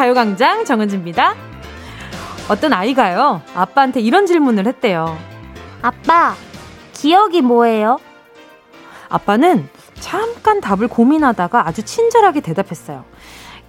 가요광장 0.00 0.64
정은지입니다. 0.64 1.34
어떤 2.48 2.72
아이가요, 2.72 3.42
아빠한테 3.54 4.00
이런 4.00 4.24
질문을 4.24 4.66
했대요. 4.66 5.14
아빠, 5.82 6.34
기억이 6.94 7.42
뭐예요? 7.42 7.98
아빠는 9.10 9.68
잠깐 9.96 10.62
답을 10.62 10.88
고민하다가 10.88 11.68
아주 11.68 11.82
친절하게 11.82 12.40
대답했어요. 12.40 13.04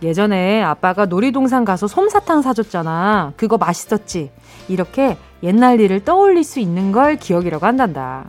예전에 0.01 0.63
아빠가 0.63 1.05
놀이동산 1.05 1.65
가서 1.65 1.87
솜사탕 1.87 2.41
사줬잖아. 2.43 3.33
그거 3.35 3.57
맛있었지? 3.57 4.31
이렇게 4.69 5.17
옛날 5.43 5.81
일을 5.81 6.05
떠올릴 6.05 6.45
수 6.45 6.61
있는 6.61 6.93
걸 6.93 7.17
기억이라고 7.17 7.65
한단다. 7.65 8.23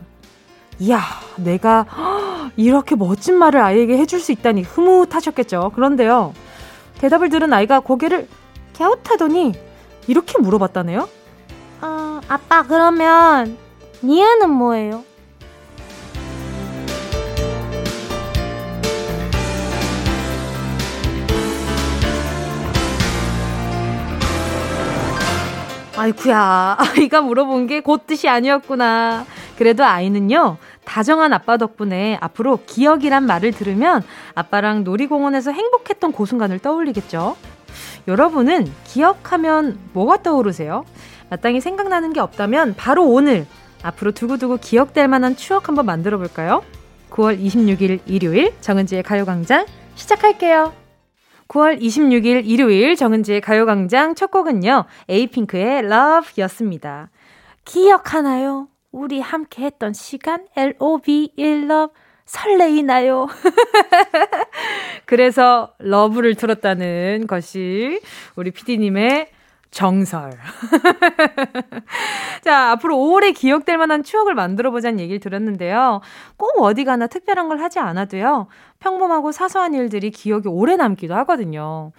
이야, 0.77 0.99
내가 1.37 1.85
이렇게 2.57 2.97
멋진 2.97 3.35
말을 3.35 3.61
아이에게 3.61 3.97
해줄 3.97 4.19
수 4.19 4.33
있다니 4.33 4.63
흐뭇하셨겠죠. 4.63 5.71
그런데요. 5.73 6.33
대답을 7.03 7.27
들은 7.27 7.51
아이가 7.51 7.81
고개를 7.81 8.29
갸웃하더니 8.77 9.51
이렇게 10.07 10.37
물어봤다네요. 10.37 11.09
어, 11.81 12.21
아빠 12.29 12.63
그러면 12.63 13.57
니은은 14.01 14.49
뭐예요? 14.49 15.03
아이쿠야, 25.97 26.77
아이가 26.79 27.21
물어본 27.21 27.67
게그 27.67 27.97
뜻이 28.07 28.29
아니었구나. 28.29 29.25
그래도 29.57 29.83
아이는요, 29.83 30.55
다정한 30.85 31.33
아빠 31.33 31.57
덕분에 31.57 32.17
앞으로 32.21 32.59
기억이란 32.65 33.25
말을 33.25 33.51
들으면 33.51 34.03
아빠랑 34.35 34.83
놀이공원에서 34.83 35.51
행복했던 35.51 36.11
고그 36.11 36.25
순간을 36.27 36.59
떠올리겠죠. 36.59 37.35
여러분은 38.07 38.67
기억하면 38.85 39.79
뭐가 39.93 40.21
떠오르세요? 40.21 40.85
마땅히 41.29 41.61
생각나는 41.61 42.13
게 42.13 42.19
없다면 42.19 42.75
바로 42.75 43.05
오늘 43.07 43.45
앞으로 43.81 44.11
두고두고 44.11 44.57
기억될 44.57 45.07
만한 45.07 45.35
추억 45.35 45.67
한번 45.67 45.85
만들어 45.85 46.17
볼까요? 46.17 46.63
9월 47.09 47.39
26일 47.39 48.01
일요일 48.05 48.53
정은지의 48.61 49.03
가요광장 49.03 49.65
시작할게요. 49.95 50.73
9월 51.47 51.79
26일 51.79 52.45
일요일 52.45 52.95
정은지의 52.95 53.41
가요광장 53.41 54.15
첫 54.15 54.31
곡은요. 54.31 54.85
에이핑크의 55.09 55.79
Love 55.79 56.41
였습니다. 56.43 57.09
기억하나요? 57.65 58.67
우리 58.93 59.19
함께 59.19 59.63
했던 59.63 59.91
시간 59.91 60.45
L-O-V, 60.55 61.33
Love 61.37 61.95
설레이나요? 62.25 63.27
그래서 65.05 65.73
love를 65.79 66.35
들었다는 66.35 67.25
것이 67.27 67.99
우리 68.35 68.51
피디님의 68.51 69.29
정설. 69.71 70.37
자, 72.43 72.69
앞으로 72.69 72.99
오래 72.99 73.31
기억될 73.31 73.79
만한 73.79 74.03
추억을 74.03 74.35
만들어 74.35 74.69
보자는 74.69 74.99
얘기를 74.99 75.19
들었는데요. 75.19 76.01
꼭 76.37 76.61
어디 76.61 76.83
가나 76.83 77.07
특별한 77.07 77.49
걸 77.49 77.59
하지 77.59 77.79
않아도요. 77.79 78.45
평범하고 78.79 79.31
사소한 79.31 79.73
일들이 79.73 80.11
기억이 80.11 80.47
오래 80.47 80.75
남기도 80.75 81.15
하거든요. 81.15 81.91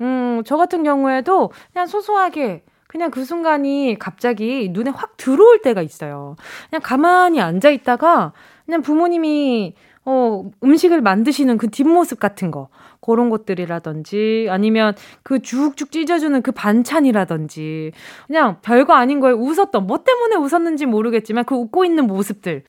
음, 0.00 0.42
저 0.46 0.56
같은 0.56 0.82
경우에도 0.82 1.52
그냥 1.74 1.86
소소하게 1.86 2.62
그냥 2.88 3.10
그 3.10 3.24
순간이 3.24 3.96
갑자기 4.00 4.70
눈에 4.72 4.90
확 4.90 5.16
들어올 5.16 5.60
때가 5.62 5.82
있어요. 5.82 6.36
그냥 6.68 6.80
가만히 6.82 7.40
앉아 7.40 7.70
있다가 7.70 8.32
그냥 8.66 8.82
부모님이 8.82 9.74
어, 10.04 10.50
음식을 10.64 11.02
만드시는 11.02 11.58
그 11.58 11.68
뒷모습 11.68 12.18
같은 12.18 12.50
거. 12.50 12.68
그런 13.00 13.30
것들이라든지 13.30 14.48
아니면 14.50 14.94
그 15.22 15.40
쭉쭉 15.40 15.92
찢어주는 15.92 16.40
그 16.42 16.50
반찬이라든지 16.50 17.92
그냥 18.26 18.56
별거 18.62 18.94
아닌 18.94 19.20
거에 19.20 19.32
웃었던 19.32 19.86
뭐 19.86 20.02
때문에 20.02 20.36
웃었는지 20.36 20.86
모르겠지만 20.86 21.44
그 21.44 21.54
웃고 21.54 21.84
있는 21.84 22.06
모습들 22.06 22.64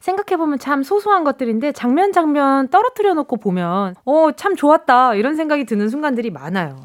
생각해보면 0.00 0.58
참 0.58 0.82
소소한 0.82 1.24
것들인데 1.24 1.72
장면 1.72 2.12
장면 2.12 2.68
떨어뜨려 2.68 3.14
놓고 3.14 3.36
보면 3.36 3.94
어, 4.04 4.32
참 4.36 4.56
좋았다 4.56 5.14
이런 5.14 5.36
생각이 5.36 5.64
드는 5.64 5.88
순간들이 5.88 6.30
많아요. 6.30 6.76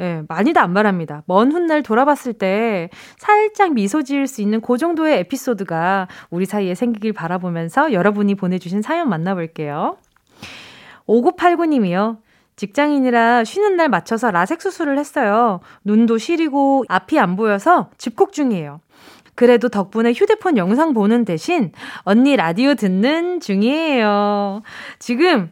예, 0.00 0.22
많이도 0.28 0.60
안 0.60 0.72
말합니다. 0.72 1.22
먼 1.26 1.52
훗날 1.52 1.82
돌아봤을 1.82 2.32
때 2.34 2.90
살짝 3.16 3.74
미소 3.74 4.02
지을 4.02 4.26
수 4.26 4.42
있는 4.42 4.60
그 4.60 4.78
정도의 4.78 5.18
에피소드가 5.20 6.08
우리 6.30 6.46
사이에 6.46 6.74
생기길 6.74 7.12
바라보면서 7.12 7.92
여러분이 7.92 8.34
보내주신 8.34 8.82
사연 8.82 9.08
만나볼게요. 9.08 9.96
5989님이요. 11.06 12.18
직장인이라 12.56 13.44
쉬는 13.44 13.76
날 13.76 13.88
맞춰서 13.88 14.30
라섹 14.30 14.60
수술을 14.62 14.98
했어요. 14.98 15.60
눈도 15.84 16.18
시리고 16.18 16.84
앞이 16.88 17.18
안 17.18 17.36
보여서 17.36 17.90
집콕 17.98 18.32
중이에요. 18.32 18.80
그래도 19.34 19.68
덕분에 19.68 20.12
휴대폰 20.12 20.58
영상 20.58 20.92
보는 20.92 21.24
대신 21.24 21.72
언니 22.02 22.36
라디오 22.36 22.74
듣는 22.74 23.40
중이에요. 23.40 24.62
지금 24.98 25.50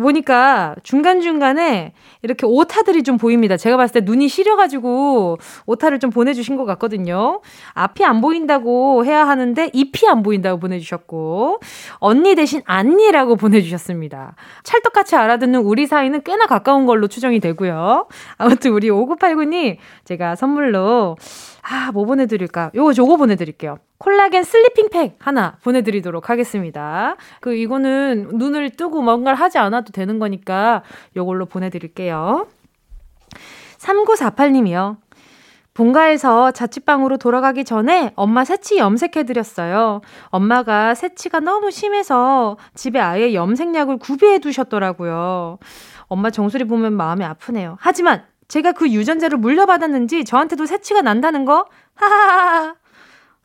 보니까 0.00 0.74
중간중간에 0.82 1.92
이렇게 2.22 2.46
오타들이 2.46 3.02
좀 3.02 3.16
보입니다. 3.16 3.56
제가 3.56 3.76
봤을 3.76 4.00
때 4.00 4.00
눈이 4.00 4.28
시려가지고 4.28 5.38
오타를 5.66 5.98
좀 5.98 6.10
보내주신 6.10 6.56
것 6.56 6.64
같거든요. 6.64 7.40
앞이 7.74 8.04
안 8.04 8.20
보인다고 8.20 9.04
해야 9.04 9.26
하는데 9.26 9.70
잎이 9.72 10.08
안 10.08 10.22
보인다고 10.22 10.58
보내주셨고, 10.60 11.60
언니 11.94 12.34
대신 12.34 12.62
안니라고 12.64 13.36
보내주셨습니다. 13.36 14.34
찰떡같이 14.62 15.16
알아듣는 15.16 15.60
우리 15.60 15.86
사이는 15.86 16.22
꽤나 16.22 16.46
가까운 16.46 16.86
걸로 16.86 17.08
추정이 17.08 17.40
되고요. 17.40 18.06
아무튼 18.38 18.72
우리 18.72 18.88
5989님, 18.88 19.76
제가 20.04 20.36
선물로 20.36 21.16
아, 21.68 21.90
뭐 21.90 22.04
보내드릴까? 22.04 22.70
요거, 22.76 22.92
요거 22.96 23.16
보내드릴게요. 23.16 23.78
콜라겐 23.98 24.44
sleeping 24.44 24.88
팩 24.88 25.16
하나 25.18 25.56
보내드리도록 25.64 26.30
하겠습니다. 26.30 27.16
그, 27.40 27.54
이거는 27.54 28.28
눈을 28.34 28.70
뜨고 28.70 29.02
뭔가를 29.02 29.38
하지 29.38 29.58
않아도 29.58 29.90
되는 29.90 30.20
거니까 30.20 30.82
요걸로 31.16 31.46
보내드릴게요. 31.46 32.46
3948님이요. 33.78 34.96
본가에서 35.74 36.52
자취방으로 36.52 37.18
돌아가기 37.18 37.64
전에 37.64 38.12
엄마 38.14 38.44
새치 38.44 38.78
염색해드렸어요. 38.78 40.00
엄마가 40.28 40.94
새치가 40.94 41.40
너무 41.40 41.70
심해서 41.70 42.56
집에 42.74 42.98
아예 43.00 43.34
염색약을 43.34 43.98
구비해 43.98 44.38
두셨더라고요. 44.38 45.58
엄마 46.06 46.30
정수리 46.30 46.64
보면 46.64 46.94
마음이 46.94 47.24
아프네요. 47.24 47.76
하지만 47.80 48.24
제가 48.48 48.72
그 48.72 48.90
유전자를 48.90 49.38
물려받았는지 49.38 50.24
저한테도 50.24 50.66
새치가 50.66 51.02
난다는 51.02 51.44
거? 51.44 51.66
하하하. 51.94 52.74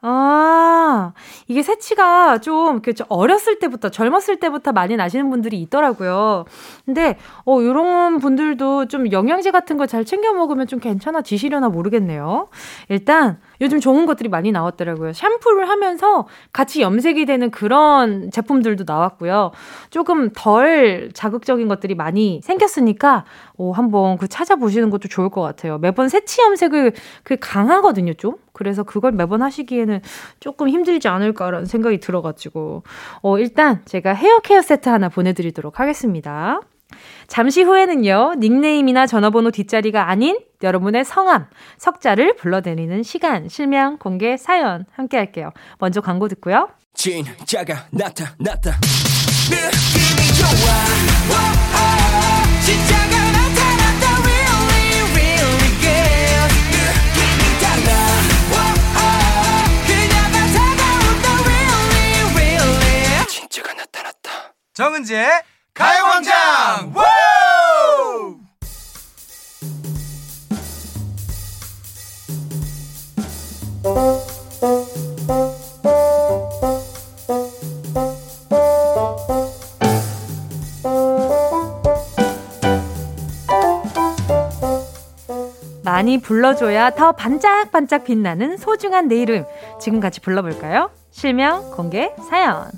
아, 0.03 1.13
이게 1.47 1.62
새치가 1.62 2.39
좀, 2.39 2.81
그, 2.81 2.91
어렸을 3.07 3.59
때부터, 3.59 3.89
젊었을 3.89 4.39
때부터 4.39 4.72
많이 4.72 4.95
나시는 4.95 5.29
분들이 5.29 5.62
있더라고요. 5.62 6.45
근데, 6.85 7.19
어, 7.45 7.59
요런 7.62 8.17
분들도 8.17 8.88
좀 8.88 9.12
영양제 9.12 9.51
같은 9.51 9.78
거 9.78 9.85
잘 9.85 10.03
챙겨 10.03 10.34
먹으면 10.34 10.66
좀 10.66 10.79
괜찮아지시려나 10.79 11.69
모르겠네요. 11.69 12.50
일단, 12.89 13.38
요즘 13.59 13.79
좋은 13.79 14.07
것들이 14.07 14.28
많이 14.29 14.51
나왔더라고요. 14.51 15.13
샴푸를 15.13 15.69
하면서 15.69 16.28
같이 16.51 16.81
염색이 16.81 17.25
되는 17.25 17.51
그런 17.51 18.31
제품들도 18.31 18.85
나왔고요. 18.88 19.51
조금 19.91 20.31
덜 20.33 21.12
자극적인 21.13 21.68
것들이 21.68 21.94
많이 21.94 22.41
생겼으니까 22.44 23.25
오, 23.57 23.72
한번 23.73 24.18
그 24.18 24.27
찾아보시는 24.27 24.89
것도 24.89 25.09
좋을 25.09 25.30
것 25.30 25.42
같아요. 25.42 25.77
매번 25.77 26.09
새치 26.09 26.42
염색을 26.42 26.94
그 27.24 27.38
강하거든요, 27.39 28.13
좀. 28.15 28.36
그래서 28.62 28.84
그걸 28.84 29.12
매번 29.12 29.42
하시기에는 29.42 30.02
조금 30.40 30.69
힘들지 30.69 31.08
않을까라는 31.08 31.66
생각이 31.66 32.00
들어가지고 32.00 32.84
어, 33.24 33.40
일단 33.40 33.81
제가 33.86 34.13
헤어 34.13 34.38
케어 34.38 34.62
세트 34.62 34.88
하나 34.88 35.10
보내드리도록 35.10 35.80
하겠습니다. 35.80 36.60
잠시 37.25 37.63
후에는요, 37.63 38.36
닉네임이나 38.38 39.08
전화번호 39.08 39.50
뒷자리가 39.50 40.12
아닌 40.12 40.38
여러분의 40.62 41.06
성함, 41.06 41.48
석자를 41.80 42.36
불러드리는 42.36 43.02
시간, 43.02 43.50
실명, 43.50 43.98
공개, 43.98 44.38
사연 44.38 44.86
함께 44.92 45.18
할게요. 45.18 45.50
먼저 45.80 46.00
광고 46.00 46.28
듣고요. 46.28 46.69
진짜가 46.94 47.88
나타났다. 47.90 48.78
느낌이 49.50 50.28
좋아. 50.38 51.02
진짜가 52.64 53.20
정은지의 64.81 65.30
가요광장 65.75 66.92
많이 85.83 86.19
불러줘야 86.19 86.89
더 86.89 87.12
반짝반짝 87.12 88.06
빛나는 88.06 88.57
소중한 88.57 89.07
내 89.07 89.18
이름. 89.18 89.45
지금 89.80 90.00
같이 90.00 90.19
불러볼까요? 90.22 90.89
실명, 91.12 91.69
공개, 91.69 92.16
사연. 92.28 92.72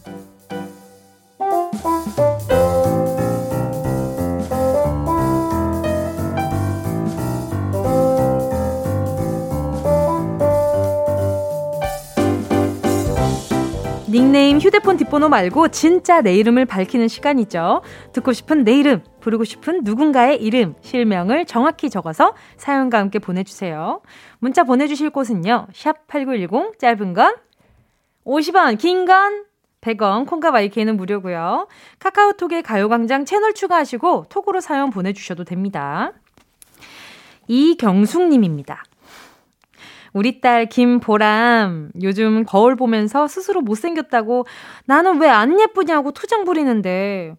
닉네임, 14.13 14.59
휴대폰 14.59 14.95
뒷번호 14.97 15.27
말고 15.27 15.69
진짜 15.69 16.21
내 16.21 16.35
이름을 16.35 16.65
밝히는 16.65 17.07
시간이죠. 17.07 17.81
듣고 18.13 18.31
싶은 18.31 18.63
내 18.63 18.77
이름, 18.77 19.01
부르고 19.21 19.43
싶은 19.43 19.81
누군가의 19.83 20.39
이름, 20.39 20.75
실명을 20.81 21.45
정확히 21.45 21.89
적어서 21.89 22.35
사연과 22.57 22.99
함께 22.99 23.17
보내주세요. 23.17 24.01
문자 24.37 24.63
보내주실 24.65 25.09
곳은요. 25.09 25.65
샵 25.73 26.05
8910, 26.05 26.77
짧은 26.77 27.13
건 27.15 27.35
50원, 28.23 28.77
긴 28.77 29.05
건 29.05 29.45
100원, 29.81 30.27
콩과 30.27 30.51
마이크는 30.51 30.95
무료고요. 30.95 31.67
카카오톡에 31.97 32.61
가요광장 32.61 33.25
채널 33.25 33.53
추가하시고 33.53 34.27
톡으로 34.29 34.61
사연 34.61 34.91
보내주셔도 34.91 35.43
됩니다. 35.43 36.13
이경숙님입니다. 37.47 38.83
우리 40.13 40.41
딸 40.41 40.67
김보람 40.67 41.91
요즘 42.03 42.45
거울 42.45 42.75
보면서 42.75 43.27
스스로 43.27 43.61
못생겼다고 43.61 44.45
나는 44.85 45.19
왜 45.21 45.27
안 45.29 45.59
예쁘냐고 45.59 46.11
투정 46.11 46.45
부리는데 46.45 47.35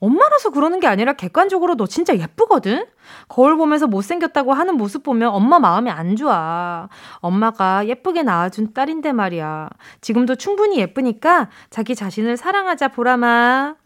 엄마라서 0.00 0.50
그러는 0.50 0.78
게 0.80 0.86
아니라 0.88 1.14
객관적으로 1.14 1.74
너 1.76 1.86
진짜 1.86 2.14
예쁘거든? 2.16 2.84
거울 3.28 3.56
보면서 3.56 3.86
못생겼다고 3.86 4.52
하는 4.52 4.76
모습 4.76 5.02
보면 5.02 5.30
엄마 5.30 5.58
마음이 5.58 5.90
안 5.90 6.16
좋아. 6.16 6.88
엄마가 7.20 7.86
예쁘게 7.86 8.22
낳아준 8.22 8.74
딸인데 8.74 9.12
말이야. 9.12 9.70
지금도 10.02 10.34
충분히 10.34 10.78
예쁘니까 10.80 11.48
자기 11.70 11.94
자신을 11.94 12.36
사랑하자, 12.36 12.88
보람아. 12.88 13.76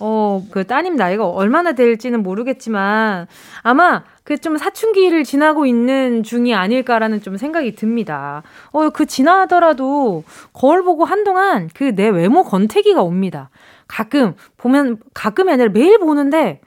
어, 0.00 0.42
그 0.50 0.66
따님 0.66 0.96
나이가 0.96 1.28
얼마나 1.28 1.72
될지는 1.72 2.22
모르겠지만 2.22 3.26
아마 3.62 4.02
그 4.24 4.38
좀 4.38 4.56
사춘기를 4.56 5.24
지나고 5.24 5.66
있는 5.66 6.22
중이 6.22 6.54
아닐까라는 6.54 7.20
좀 7.22 7.36
생각이 7.36 7.74
듭니다. 7.74 8.42
어, 8.72 8.90
그 8.90 9.06
지나더라도 9.06 10.24
거울 10.52 10.82
보고 10.84 11.04
한동안 11.04 11.68
그 11.74 11.94
내 11.94 12.08
외모 12.08 12.44
건태기가 12.44 13.02
옵니다. 13.02 13.50
가끔 13.88 14.34
보면 14.56 14.98
가끔이 15.14 15.50
아니라 15.52 15.70
매일 15.70 15.98
보는데 15.98 16.60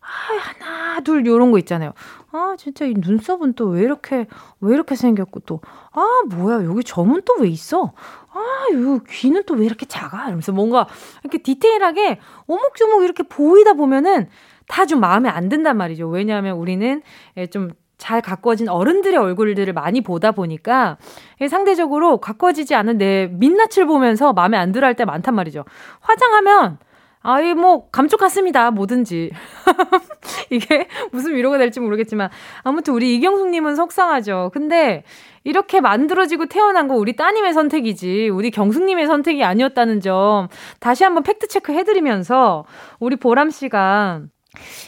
아, 0.00 0.06
하나 0.38 1.00
둘 1.00 1.26
요런 1.26 1.50
거 1.50 1.58
있잖아요. 1.58 1.92
아, 2.32 2.54
진짜 2.58 2.84
이 2.84 2.94
눈썹은 2.96 3.54
또 3.54 3.66
왜 3.70 3.82
이렇게 3.82 4.26
왜 4.60 4.74
이렇게 4.74 4.94
생겼고 4.94 5.40
또 5.40 5.60
아, 5.92 6.22
뭐야. 6.30 6.64
여기 6.64 6.84
점은 6.84 7.22
또 7.24 7.34
왜 7.40 7.48
있어? 7.48 7.92
아, 8.32 8.66
요 8.74 9.00
귀는 9.08 9.42
또 9.46 9.54
왜 9.54 9.66
이렇게 9.66 9.86
작아? 9.86 10.24
이러면서 10.24 10.52
뭔가 10.52 10.86
이렇게 11.24 11.38
디테일하게 11.38 12.20
오목조목 12.46 13.02
이렇게 13.02 13.24
보이다 13.24 13.72
보면은 13.74 14.28
다 14.70 14.84
좀 14.86 15.00
마음에 15.00 15.28
안 15.28 15.48
든단 15.48 15.76
말이죠. 15.76 16.08
왜냐하면 16.08 16.56
우리는 16.56 17.02
예, 17.36 17.46
좀잘 17.46 18.22
가꿔진 18.22 18.68
어른들의 18.68 19.18
얼굴들을 19.18 19.72
많이 19.72 20.00
보다 20.00 20.30
보니까 20.32 20.96
예, 21.40 21.48
상대적으로 21.48 22.18
가꿔지지 22.18 22.74
않은 22.74 22.98
내 22.98 23.26
민낯을 23.32 23.86
보면서 23.86 24.32
마음에 24.32 24.56
안 24.56 24.72
들어 24.72 24.86
할 24.86 24.94
때 24.94 25.04
많단 25.04 25.34
말이죠. 25.34 25.64
화장하면 26.00 26.78
아이, 27.22 27.52
뭐, 27.52 27.90
감쪽같습니다. 27.90 28.70
뭐든지. 28.70 29.30
이게 30.48 30.88
무슨 31.12 31.34
위로가 31.34 31.58
될지 31.58 31.78
모르겠지만. 31.78 32.30
아무튼 32.62 32.94
우리 32.94 33.14
이경숙님은 33.16 33.76
속상하죠. 33.76 34.50
근데 34.54 35.04
이렇게 35.44 35.82
만들어지고 35.82 36.46
태어난 36.46 36.88
거 36.88 36.94
우리 36.94 37.16
따님의 37.16 37.52
선택이지. 37.52 38.30
우리 38.30 38.50
경숙님의 38.50 39.06
선택이 39.06 39.44
아니었다는 39.44 40.00
점 40.00 40.48
다시 40.80 41.04
한번 41.04 41.22
팩트 41.22 41.48
체크 41.48 41.72
해드리면서 41.72 42.64
우리 43.00 43.16
보람 43.16 43.50
씨가 43.50 44.22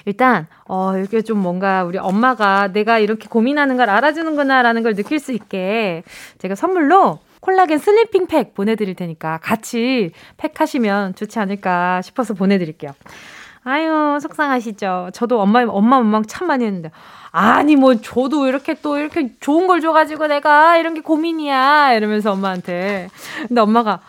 일단, 0.05 0.47
어, 0.67 0.97
이렇게 0.97 1.23
좀 1.23 1.39
뭔가 1.39 1.85
우리 1.85 1.99
엄마가 1.99 2.73
내가 2.73 2.99
이렇게 2.99 3.29
고민하는 3.29 3.77
걸 3.77 3.91
알아주는구나라는 3.91 4.83
걸 4.83 4.95
느낄 4.95 5.19
수 5.19 5.33
있게 5.33 6.03
제가 6.39 6.55
선물로 6.55 7.21
콜라겐 7.41 7.79
sleeping 7.79 8.27
팩 8.27 8.55
보내드릴 8.55 8.95
테니까 8.95 9.39
같이 9.43 10.13
팩 10.37 10.61
하시면 10.61 11.15
좋지 11.17 11.39
않을까 11.39 12.01
싶어서 12.03 12.35
보내드릴게요. 12.35 12.93
아유, 13.65 14.19
속상하시죠? 14.21 15.11
저도 15.13 15.41
엄마, 15.41 15.65
엄마, 15.65 15.97
엄마 15.97 16.21
참 16.27 16.49
많이 16.49 16.65
했는데. 16.65 16.91
아니, 17.31 17.77
뭐, 17.77 17.95
저도 17.95 18.49
이렇게 18.49 18.75
또 18.75 18.99
이렇게 18.99 19.31
좋은 19.39 19.67
걸 19.67 19.81
줘가지고 19.81 20.27
내가 20.27 20.77
이런 20.79 20.95
게 20.95 21.01
고민이야. 21.01 21.95
이러면서 21.95 22.33
엄마한테. 22.33 23.09
근데 23.47 23.61
엄마가, 23.61 24.01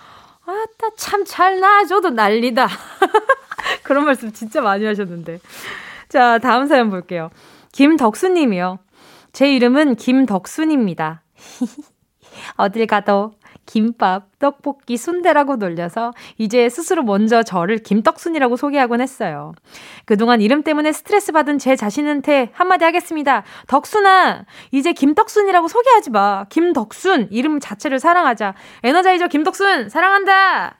아따, 0.46 0.96
참잘 0.98 1.60
나아줘도 1.60 2.10
난리다. 2.10 2.68
그런 3.84 4.06
말씀 4.06 4.32
진짜 4.32 4.62
많이 4.62 4.86
하셨는데. 4.86 5.40
자, 6.10 6.40
다음 6.40 6.68
사연 6.68 6.90
볼게요. 6.90 7.30
김덕수님이요. 7.72 8.80
제 9.32 9.52
이름은 9.54 9.96
김덕순입니다. 9.96 11.24
어딜 12.58 12.88
가도 12.88 13.34
김밥, 13.66 14.28
떡볶이, 14.40 14.98
순대라고 14.98 15.56
놀려서 15.56 16.12
이제 16.38 16.68
스스로 16.70 17.02
먼저 17.04 17.44
저를 17.44 17.78
김떡순이라고 17.78 18.58
소개하곤 18.58 19.00
했어요. 19.02 19.54
그동안 20.06 20.42
이름 20.42 20.64
때문에 20.64 20.92
스트레스 20.92 21.32
받은 21.32 21.60
제 21.60 21.76
자신한테 21.76 22.50
한마디 22.54 22.84
하겠습니다. 22.84 23.44
덕순아, 23.68 24.46
이제 24.72 24.92
김떡순이라고 24.92 25.68
소개하지 25.68 26.10
마. 26.12 26.46
김덕순, 26.50 27.30
이름 27.32 27.60
자체를 27.60 28.00
사랑하자. 28.00 28.54
에너자이저 28.84 29.28
김덕순, 29.28 29.90
사랑한다! 29.90 30.76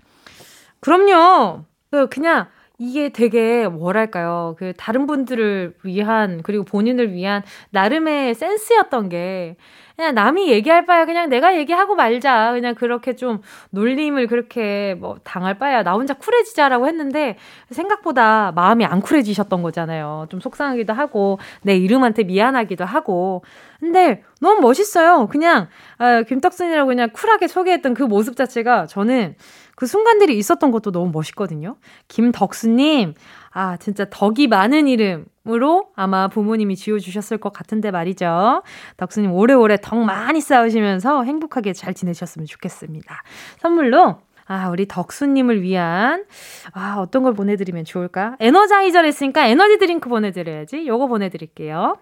그럼요. 0.82 1.64
그 1.90 2.10
그냥 2.10 2.48
이게 2.80 3.10
되게 3.10 3.68
뭐랄까요. 3.68 4.56
그 4.58 4.74
다른 4.76 5.06
분들을 5.06 5.76
위한 5.84 6.42
그리고 6.44 6.64
본인을 6.64 7.14
위한 7.14 7.44
나름의 7.70 8.34
센스였던 8.34 9.10
게 9.10 9.56
그냥 9.96 10.16
남이 10.16 10.50
얘기할 10.52 10.88
바야 10.88 11.06
그냥 11.06 11.30
내가 11.30 11.56
얘기하고 11.56 11.94
말자. 11.96 12.52
그냥 12.54 12.74
그렇게 12.74 13.16
좀 13.16 13.42
놀림을 13.70 14.26
그렇게 14.28 14.96
뭐 15.00 15.18
당할 15.24 15.60
바야 15.60 15.84
나 15.84 15.94
혼자 15.94 16.16
쿨해지자라고 16.16 16.88
했는데 16.88 17.38
생각보다 17.70 18.52
마음이 18.54 18.86
안 18.86 19.02
쿨해지셨던 19.02 19.62
거잖아요. 19.62 20.26
좀 20.30 20.40
속상하기도 20.40 20.94
하고 20.94 21.38
내 21.62 21.76
이름한테 21.76 22.24
미안하기도 22.24 22.86
하고. 22.86 23.44
근데 23.80 24.24
너무 24.42 24.62
멋있어요. 24.62 25.28
그냥 25.28 25.68
아, 26.00 26.24
김덕순이라고 26.24 26.88
그냥 26.88 27.10
쿨하게 27.12 27.48
소개했던 27.48 27.94
그 27.94 28.04
모습 28.04 28.36
자체가 28.36 28.88
저는 28.88 29.36
그 29.76 29.86
순간들이 29.86 30.38
있었던 30.38 30.72
것도 30.72 30.92
너무 30.92 31.12
멋있거든요. 31.12 31.78
김덕순님, 32.08 33.14
아, 33.52 33.78
진짜 33.78 34.06
덕이 34.10 34.48
많은 34.48 34.88
이름으로 34.88 35.90
아마 35.96 36.28
부모님이 36.28 36.76
지어주셨을 36.76 37.38
것 37.40 37.54
같은데 37.54 37.92
말이죠. 37.92 38.64
덕순님 38.98 39.32
오래오래 39.32 39.78
덕 39.82 39.98
많이 39.98 40.42
쌓으시면서 40.42 41.24
행복하게 41.24 41.74
잘 41.74 41.94
지내셨으면 41.94 42.46
좋겠습니다. 42.46 43.24
선물로 43.60 44.18
아, 44.46 44.70
우리 44.70 44.88
덕순님을 44.88 45.62
위한, 45.62 46.26
아, 46.74 46.98
어떤 47.00 47.24
걸 47.24 47.34
보내드리면 47.34 47.86
좋을까? 47.86 48.36
에너자이저를 48.42 49.08
했으니까 49.08 49.48
에너지 49.48 49.78
드링크 49.78 50.10
보내드려야지. 50.10 50.86
요거 50.86 51.08
보내드릴게요. 51.08 51.98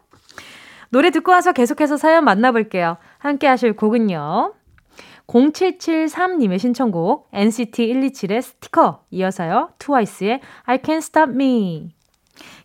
노래 0.89 1.09
듣고 1.11 1.31
와서 1.31 1.53
계속해서 1.53 1.97
사연 1.97 2.25
만나볼게요. 2.25 2.97
함께 3.19 3.47
하실 3.47 3.73
곡은요. 3.73 4.53
0773님의 5.31 6.59
신청곡 6.59 7.29
NCT 7.31 7.87
127의 7.93 8.41
Sticker 8.41 9.03
이어서요. 9.11 9.69
트와이스의 9.79 10.41
I 10.63 10.77
Can't 10.79 10.97
Stop 10.97 11.31
Me 11.33 11.93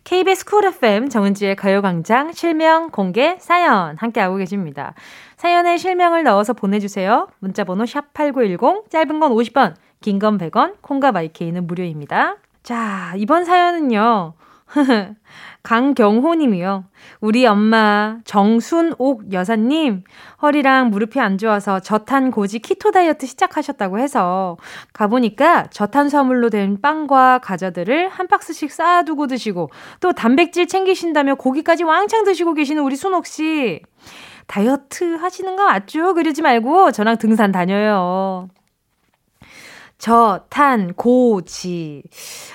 KBS 0.03 0.45
Cool 0.45 0.65
FM 0.65 1.09
정은지의 1.09 1.55
가요광장 1.55 2.31
실명 2.33 2.89
공개 2.89 3.37
사연 3.39 3.95
함께하고 3.97 4.35
계십니다. 4.37 4.93
사연에 5.37 5.77
실명을 5.77 6.23
넣어서 6.23 6.53
보내주세요. 6.53 7.27
문자번호 7.39 7.83
샵8910 7.85 8.89
짧은 8.89 9.19
건 9.19 9.31
50원 9.31 9.75
긴 10.01 10.19
건 10.19 10.37
100원 10.37 10.75
콩과 10.81 11.11
My 11.11 11.27
K는 11.27 11.67
무료입니다. 11.67 12.37
자 12.63 13.13
이번 13.17 13.45
사연은요. 13.45 14.33
강경호 15.67 16.35
님이요. 16.35 16.85
우리 17.19 17.45
엄마 17.45 18.19
정순옥 18.23 19.33
여사님 19.33 20.05
허리랑 20.41 20.91
무릎이 20.91 21.19
안 21.19 21.37
좋아서 21.37 21.81
저탄 21.81 22.31
고지 22.31 22.59
키토 22.59 22.91
다이어트 22.91 23.25
시작하셨다고 23.25 23.99
해서 23.99 24.55
가보니까 24.93 25.67
저탄수화물로 25.71 26.51
된 26.51 26.79
빵과 26.79 27.39
과자들을 27.39 28.07
한 28.07 28.27
박스씩 28.29 28.71
쌓아두고 28.71 29.27
드시고 29.27 29.69
또 29.99 30.13
단백질 30.13 30.69
챙기신다며 30.69 31.35
고기까지 31.35 31.83
왕창 31.83 32.23
드시고 32.23 32.53
계시는 32.53 32.81
우리 32.81 32.95
순옥 32.95 33.25
씨. 33.25 33.81
다이어트 34.47 35.15
하시는 35.15 35.57
거 35.57 35.65
맞죠? 35.65 36.13
그러지 36.13 36.43
말고 36.43 36.93
저랑 36.93 37.17
등산 37.17 37.51
다녀요. 37.51 38.47
저탄 39.97 40.93
고지. 40.93 42.03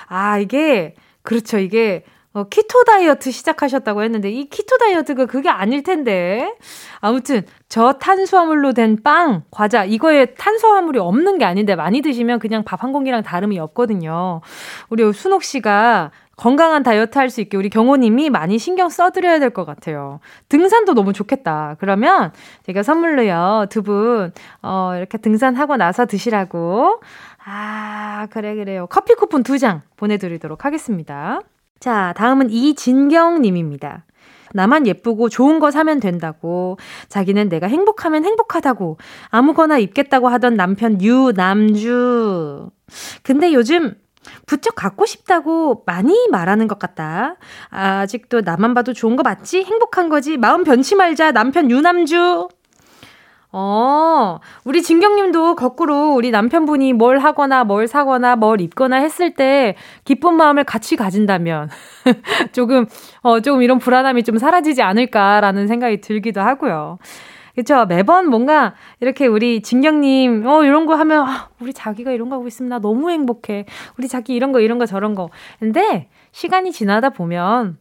아, 0.07 0.39
이게 0.39 0.95
그렇죠. 1.21 1.59
이게 1.59 2.03
어, 2.35 2.45
키토 2.45 2.83
다이어트 2.83 3.29
시작하셨다고 3.29 4.01
했는데 4.03 4.31
이 4.31 4.49
키토 4.49 4.77
다이어트가 4.79 5.27
그게 5.27 5.49
아닐 5.49 5.83
텐데. 5.83 6.55
아무튼 6.99 7.43
저 7.69 7.93
탄수화물로 7.93 8.73
된 8.73 9.03
빵, 9.03 9.43
과자 9.51 9.85
이거에 9.85 10.33
탄수화물이 10.33 10.97
없는 10.99 11.37
게 11.37 11.45
아닌데 11.45 11.75
많이 11.75 12.01
드시면 12.01 12.39
그냥 12.39 12.63
밥 12.63 12.83
한 12.83 12.91
공기랑 12.91 13.21
다름이 13.23 13.59
없거든요. 13.59 14.41
우리 14.89 15.13
순옥 15.13 15.43
씨가 15.43 16.11
건강한 16.35 16.81
다이어트 16.83 17.17
할 17.19 17.29
수 17.29 17.39
있게 17.41 17.55
우리 17.55 17.69
경호님이 17.69 18.29
많이 18.31 18.57
신경 18.57 18.89
써드려야 18.89 19.37
될 19.39 19.51
것 19.51 19.63
같아요. 19.65 20.19
등산도 20.49 20.95
너무 20.95 21.13
좋겠다. 21.13 21.75
그러면 21.79 22.31
제가 22.65 22.81
선물로요, 22.83 23.67
두 23.69 23.83
분, 23.83 24.33
어, 24.63 24.93
이렇게 24.97 25.17
등산하고 25.19 25.77
나서 25.77 26.05
드시라고. 26.07 26.99
아, 27.45 28.27
그래, 28.31 28.55
그래요. 28.55 28.87
커피 28.89 29.13
쿠폰 29.13 29.43
두 29.43 29.57
장 29.59 29.81
보내드리도록 29.97 30.65
하겠습니다. 30.65 31.39
자, 31.83 32.13
다음은 32.15 32.49
이진경 32.49 33.41
님입니다. 33.41 34.05
나만 34.53 34.87
예쁘고 34.87 35.27
좋은 35.27 35.59
거 35.59 35.69
사면 35.69 35.99
된다고. 35.99 36.77
자기는 37.09 37.49
내가 37.49 37.67
행복하면 37.67 38.23
행복하다고. 38.23 38.99
아무거나 39.27 39.79
입겠다고 39.79 40.29
하던 40.29 40.55
남편 40.55 41.01
유남주. 41.01 42.69
근데 43.21 43.51
요즘 43.51 43.95
부쩍 44.45 44.75
갖고 44.75 45.05
싶다고 45.05 45.83
많이 45.85 46.29
말하는 46.31 46.69
것 46.69 46.79
같다. 46.79 47.35
아직도 47.69 48.43
나만 48.45 48.73
봐도 48.73 48.93
좋은 48.93 49.17
거 49.17 49.23
맞지? 49.23 49.63
행복한 49.63 50.07
거지? 50.07 50.37
마음 50.37 50.63
변치 50.63 50.95
말자. 50.95 51.33
남편 51.33 51.69
유남주. 51.69 52.47
어, 53.55 54.39
우리 54.63 54.81
진경님도 54.81 55.55
거꾸로 55.55 56.15
우리 56.15 56.31
남편분이 56.31 56.93
뭘 56.93 57.19
하거나 57.19 57.63
뭘 57.63 57.87
사거나 57.87 58.35
뭘 58.35 58.59
입거나 58.61 58.95
했을 58.95 59.35
때 59.35 59.75
기쁜 60.05 60.33
마음을 60.33 60.63
같이 60.63 60.95
가진다면 60.95 61.69
조금, 62.51 62.87
어, 63.21 63.41
조금 63.41 63.61
이런 63.61 63.77
불안함이 63.77 64.23
좀 64.23 64.39
사라지지 64.39 64.81
않을까라는 64.81 65.67
생각이 65.67 66.01
들기도 66.01 66.41
하고요. 66.41 66.97
그쵸. 67.53 67.85
매번 67.85 68.27
뭔가 68.29 68.73
이렇게 68.99 69.27
우리 69.27 69.61
진경님, 69.61 70.47
어, 70.47 70.63
이런 70.63 70.87
거 70.87 70.95
하면, 70.95 71.27
아, 71.27 71.49
우리 71.61 71.71
자기가 71.71 72.11
이런 72.11 72.29
거 72.29 72.37
하고 72.37 72.47
있으면 72.47 72.69
나 72.69 72.79
너무 72.79 73.11
행복해. 73.11 73.65
우리 73.99 74.07
자기 74.07 74.33
이런 74.33 74.51
거, 74.51 74.59
이런 74.59 74.79
거, 74.79 74.87
저런 74.87 75.13
거. 75.13 75.29
근데 75.59 76.09
시간이 76.31 76.71
지나다 76.71 77.11
보면 77.11 77.77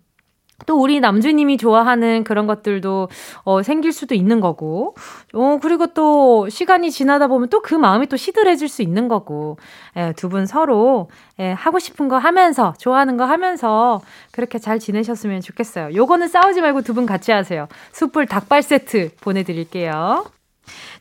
또 0.67 0.81
우리 0.81 1.01
남주님이 1.01 1.57
좋아하는 1.57 2.25
그런 2.25 2.47
것들도 2.47 3.09
어, 3.45 3.63
생길 3.63 3.93
수도 3.93 4.15
있는 4.15 4.41
거고, 4.41 4.95
어, 5.35 5.59
그리고 5.63 5.89
또 5.89 6.49
시간이 6.49 6.91
지나다 6.91 7.27
보면 7.27 7.49
또 7.49 7.61
그 7.63 7.75
마음이 7.77 8.07
또 8.09 8.17
시들해질 8.17 8.69
수 8.69 8.83
있는 8.83 9.09
거고, 9.09 9.57
예, 9.97 10.13
두 10.17 10.29
분 10.29 10.47
서로 10.47 11.09
예, 11.39 11.53
하고 11.53 11.79
싶은 11.79 12.09
거 12.09 12.19
하면서, 12.19 12.75
좋아하는 12.79 13.17
거 13.17 13.25
하면서 13.25 14.01
그렇게 14.33 14.59
잘 14.59 14.79
지내셨으면 14.79 15.41
좋겠어요. 15.41 15.95
요거는 15.95 16.29
싸우지 16.29 16.61
말고 16.61 16.83
두 16.83 16.93
분 16.95 17.07
같이 17.07 17.33
하세요. 17.33 17.69
숯불 17.93 18.27
닭발 18.27 18.63
세트 18.63 19.13
보내드릴게요. 19.21 20.25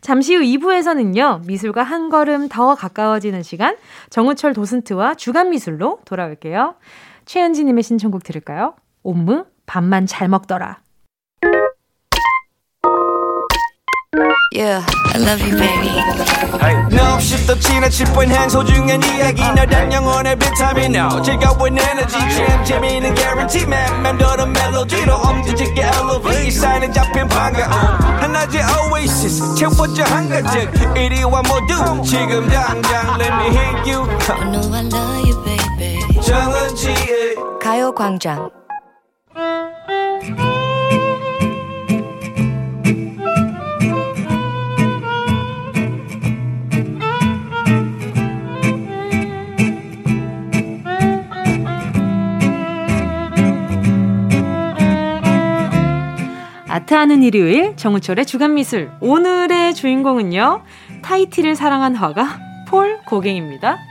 잠시 0.01 0.36
후 0.36 0.41
2부에서는요, 0.41 1.46
미술과 1.46 1.84
한 1.84 2.10
걸음 2.10 2.48
더 2.50 2.74
가까워지는 2.75 3.44
시간, 3.44 3.75
정우철 4.10 4.53
도슨트와 4.53 5.13
주간 5.15 5.50
미술로 5.51 6.00
돌아올게요. 6.06 6.75
최현지님의 7.25 7.84
신청곡 7.84 8.24
들을까요? 8.24 8.74
옴무 9.03 9.46
밥만 9.65 10.05
잘 10.05 10.27
먹더라. 10.27 10.79
Yeah, 14.53 14.86
I 15.13 15.17
love 15.17 15.39
you, 15.41 15.55
baby. 15.58 15.88
No, 16.91 17.17
shift 17.20 17.48
the 17.48 17.55
china 17.55 17.89
chip 17.89 18.10
when 18.15 18.29
hands 18.29 18.53
hold 18.53 18.70
you 18.70 18.84
and 18.84 19.03
이야기 19.05 19.41
너란 19.41 19.91
영혼의 19.93 20.36
비타민 20.38 20.93
now. 20.93 21.22
즐거운 21.24 21.77
에너지 21.79 22.20
참 22.20 22.63
재미있는 22.65 23.15
guarantee 23.15 23.63
man. 23.65 24.03
맴도는 24.03 24.51
멜로디로 24.51 25.15
엄지짓게 25.15 25.81
elevate. 25.81 26.51
사인은 26.51 26.91
잡힌 26.91 27.29
반가움. 27.29 27.72
하나의 27.72 28.60
oasis 28.91 29.55
채워져 29.55 30.03
한가득. 30.03 30.98
이리와 30.98 31.41
모두 31.43 32.03
지금 32.03 32.48
당장 32.50 33.17
let 33.22 33.31
me 33.31 33.48
hit 33.55 33.89
you. 33.89 34.03
I 34.27 34.51
know 34.51 34.75
I 34.75 34.84
love 34.84 35.29
you, 35.29 35.43
baby. 35.46 36.22
정은지의 36.22 37.36
가요광장. 37.62 38.61
아트하는 56.72 57.22
일요일 57.22 57.75
정우철의 57.75 58.25
주간미술 58.25 58.92
오늘의 59.01 59.75
주인공은요 59.75 60.63
타이티를 61.01 61.56
사랑한 61.56 61.96
화가 61.96 62.40
폴 62.70 63.00
고갱입니다. 63.06 63.91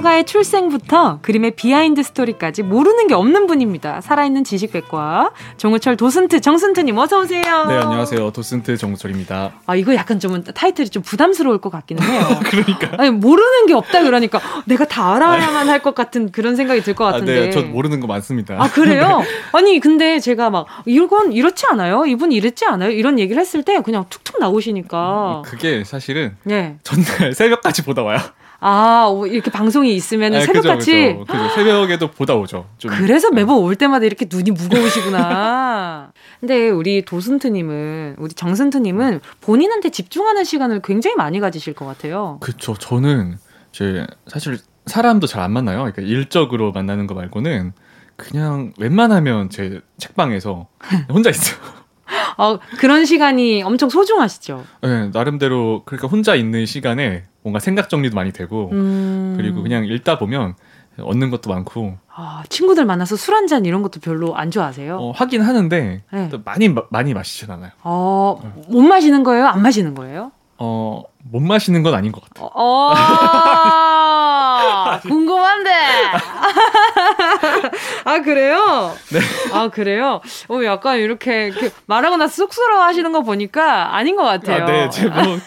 화가의 0.00 0.24
출생부터 0.24 1.18
그림의 1.20 1.52
behind 1.52 2.02
story까지 2.02 2.62
모르는 2.62 3.06
게 3.06 3.14
없는 3.14 3.46
분입니다. 3.46 4.00
살아있는 4.00 4.44
지식백과 4.44 5.32
정우철 5.58 5.96
도슨트 5.98 6.40
정슨트님 6.40 6.96
어서 6.96 7.20
오세요. 7.20 7.42
네 7.66 7.76
안녕하세요 7.76 8.30
도슨트 8.30 8.76
정우철입니다. 8.78 9.52
아 9.66 9.76
이거 9.76 9.94
약간 9.94 10.18
좀 10.18 10.42
타이틀이 10.42 10.88
좀 10.88 11.02
부담스러울 11.02 11.58
것 11.58 11.70
같기는 11.70 12.02
해요. 12.02 12.26
그러니까 12.44 12.92
아니 12.96 13.10
모르는 13.10 13.66
게 13.66 13.74
없다 13.74 14.02
그러니까 14.02 14.40
내가 14.66 14.86
다 14.86 15.14
알아야만 15.14 15.68
할 15.68 15.80
것 15.80 15.94
같은 15.94 16.30
그런 16.30 16.56
생각이 16.56 16.82
들 16.82 16.94
것 16.94 17.04
같은데. 17.04 17.38
아, 17.38 17.40
네, 17.44 17.50
저 17.50 17.62
모르는 17.62 18.00
거 18.00 18.06
많습니다. 18.06 18.56
아 18.62 18.68
그래요? 18.70 19.20
네. 19.24 19.26
아니 19.52 19.80
근데 19.80 20.18
제가 20.20 20.50
막 20.50 20.66
이건 20.86 21.32
이렇지 21.32 21.64
않아요? 21.70 22.04
이분 22.06 22.32
이랬지 22.32 22.64
않아요? 22.66 22.90
이런 22.90 23.18
얘기를 23.18 23.40
했을 23.40 23.62
때 23.62 23.80
그냥 23.82 24.04
툭툭 24.10 24.38
나오시니까. 24.40 25.42
그게 25.46 25.84
사실은 25.84 26.36
네. 26.44 26.76
전날 26.82 27.32
새벽까지 27.34 27.82
보다 27.84 28.02
와요. 28.02 28.18
아, 28.60 29.10
이렇게 29.26 29.50
방송이 29.50 29.94
있으면 29.94 30.32
네, 30.32 30.40
새벽같이. 30.42 31.14
그죠, 31.18 31.24
그죠. 31.26 31.48
새벽에도 31.54 32.10
보다 32.10 32.34
오죠. 32.34 32.66
좀. 32.78 32.90
그래서 32.90 33.30
매번 33.30 33.56
올 33.58 33.74
때마다 33.76 34.04
이렇게 34.06 34.26
눈이 34.30 34.50
무거우시구나. 34.50 36.12
근데 36.40 36.68
우리 36.68 37.02
도슨트님은, 37.04 38.16
우리 38.18 38.32
정슨트님은 38.34 39.20
본인한테 39.40 39.90
집중하는 39.90 40.44
시간을 40.44 40.80
굉장히 40.82 41.16
많이 41.16 41.40
가지실 41.40 41.74
것 41.74 41.86
같아요. 41.86 42.38
그쵸. 42.40 42.74
저는 42.74 43.38
제 43.72 44.06
사실 44.26 44.58
사람도 44.86 45.26
잘 45.26 45.42
안 45.42 45.52
만나요. 45.52 45.78
그러니까 45.78 46.02
일적으로 46.02 46.72
만나는 46.72 47.06
거 47.06 47.14
말고는 47.14 47.72
그냥 48.16 48.72
웬만하면 48.78 49.48
제 49.50 49.80
책방에서 49.98 50.66
혼자 51.10 51.30
있어요. 51.30 51.58
어, 52.40 52.58
그런 52.78 53.04
시간이 53.04 53.62
엄청 53.62 53.88
소중하시죠? 53.88 54.64
네, 54.82 55.10
나름대로 55.12 55.82
그러니까 55.84 56.08
혼자 56.08 56.34
있는 56.34 56.66
시간에 56.66 57.24
뭔가 57.42 57.58
생각 57.60 57.88
정리도 57.88 58.14
많이 58.16 58.32
되고 58.32 58.70
음... 58.72 59.34
그리고 59.36 59.62
그냥 59.62 59.84
읽다 59.84 60.18
보면 60.18 60.54
얻는 60.98 61.30
것도 61.30 61.48
많고. 61.50 61.96
아, 62.14 62.42
친구들 62.50 62.84
만나서 62.84 63.16
술 63.16 63.34
한 63.34 63.46
잔 63.46 63.64
이런 63.64 63.80
것도 63.82 64.00
별로 64.00 64.36
안 64.36 64.50
좋아하세요? 64.50 64.96
어, 64.98 65.12
하긴 65.12 65.40
하는데 65.42 66.02
네. 66.12 66.30
많이 66.44 66.74
많이 66.90 67.14
마시진 67.14 67.50
않아요. 67.50 67.70
어, 67.82 68.40
네. 68.42 68.62
못 68.68 68.82
마시는 68.82 69.22
거예요? 69.24 69.46
안 69.46 69.62
마시는 69.62 69.94
거예요? 69.94 70.30
어, 70.58 71.02
못 71.32 71.40
마시는 71.40 71.82
건 71.82 71.94
아닌 71.94 72.10
것 72.10 72.22
같아요. 72.24 72.50
어, 72.52 72.92
궁금한데. 75.02 75.70
아, 78.04 78.20
그래요? 78.22 78.92
네. 79.12 79.20
아, 79.52 79.68
그래요? 79.68 80.20
어, 80.48 80.64
약간 80.64 80.98
이렇게, 80.98 81.48
이렇게 81.48 81.70
말하고 81.86 82.16
나서 82.16 82.34
쑥스러워 82.34 82.82
하시는 82.82 83.12
거 83.12 83.22
보니까 83.22 83.94
아닌 83.94 84.16
것 84.16 84.24
같아요. 84.24 84.64
아, 84.64 84.66
네, 84.66 84.90
제 84.90 85.06
뭐, 85.06 85.38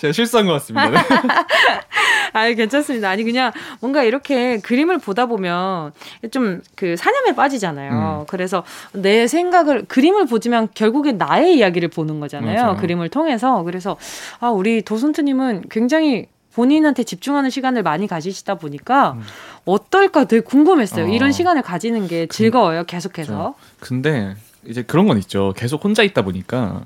제가 0.00 0.12
실수한 0.12 0.46
것 0.46 0.52
같습니다. 0.54 0.90
네. 0.90 0.98
아니, 2.32 2.54
괜찮습니다. 2.54 3.08
아니, 3.08 3.22
그냥 3.24 3.52
뭔가 3.80 4.02
이렇게 4.02 4.58
그림을 4.58 4.98
보다 4.98 5.26
보면 5.26 5.92
좀 6.30 6.60
그 6.76 6.96
사념에 6.96 7.34
빠지잖아요. 7.34 8.20
음. 8.22 8.26
그래서 8.28 8.62
내 8.92 9.26
생각을, 9.26 9.84
그림을 9.86 10.26
보지만 10.26 10.68
결국에 10.74 11.12
나의 11.12 11.56
이야기를 11.56 11.88
보는 11.88 12.20
거잖아요. 12.20 12.62
맞아요. 12.62 12.76
그림을 12.76 13.08
통해서. 13.08 13.62
그래서, 13.62 13.96
아, 14.40 14.48
우리 14.50 14.82
도순트님은 14.82 15.64
굉장히 15.70 16.26
본인한테 16.54 17.02
집중하는 17.04 17.50
시간을 17.50 17.82
많이 17.82 18.06
가지시다 18.06 18.56
보니까 18.56 19.12
음. 19.12 19.22
어떨까 19.64 20.24
되게 20.24 20.40
궁금했어요. 20.40 21.06
어. 21.06 21.08
이런 21.08 21.32
시간을 21.32 21.62
가지는 21.62 22.06
게 22.06 22.26
즐거워요. 22.26 22.84
계속해서. 22.84 23.54
근데 23.80 24.36
이제 24.66 24.82
그런 24.82 25.06
건 25.06 25.18
있죠. 25.18 25.52
계속 25.56 25.84
혼자 25.84 26.02
있다 26.02 26.22
보니까 26.22 26.82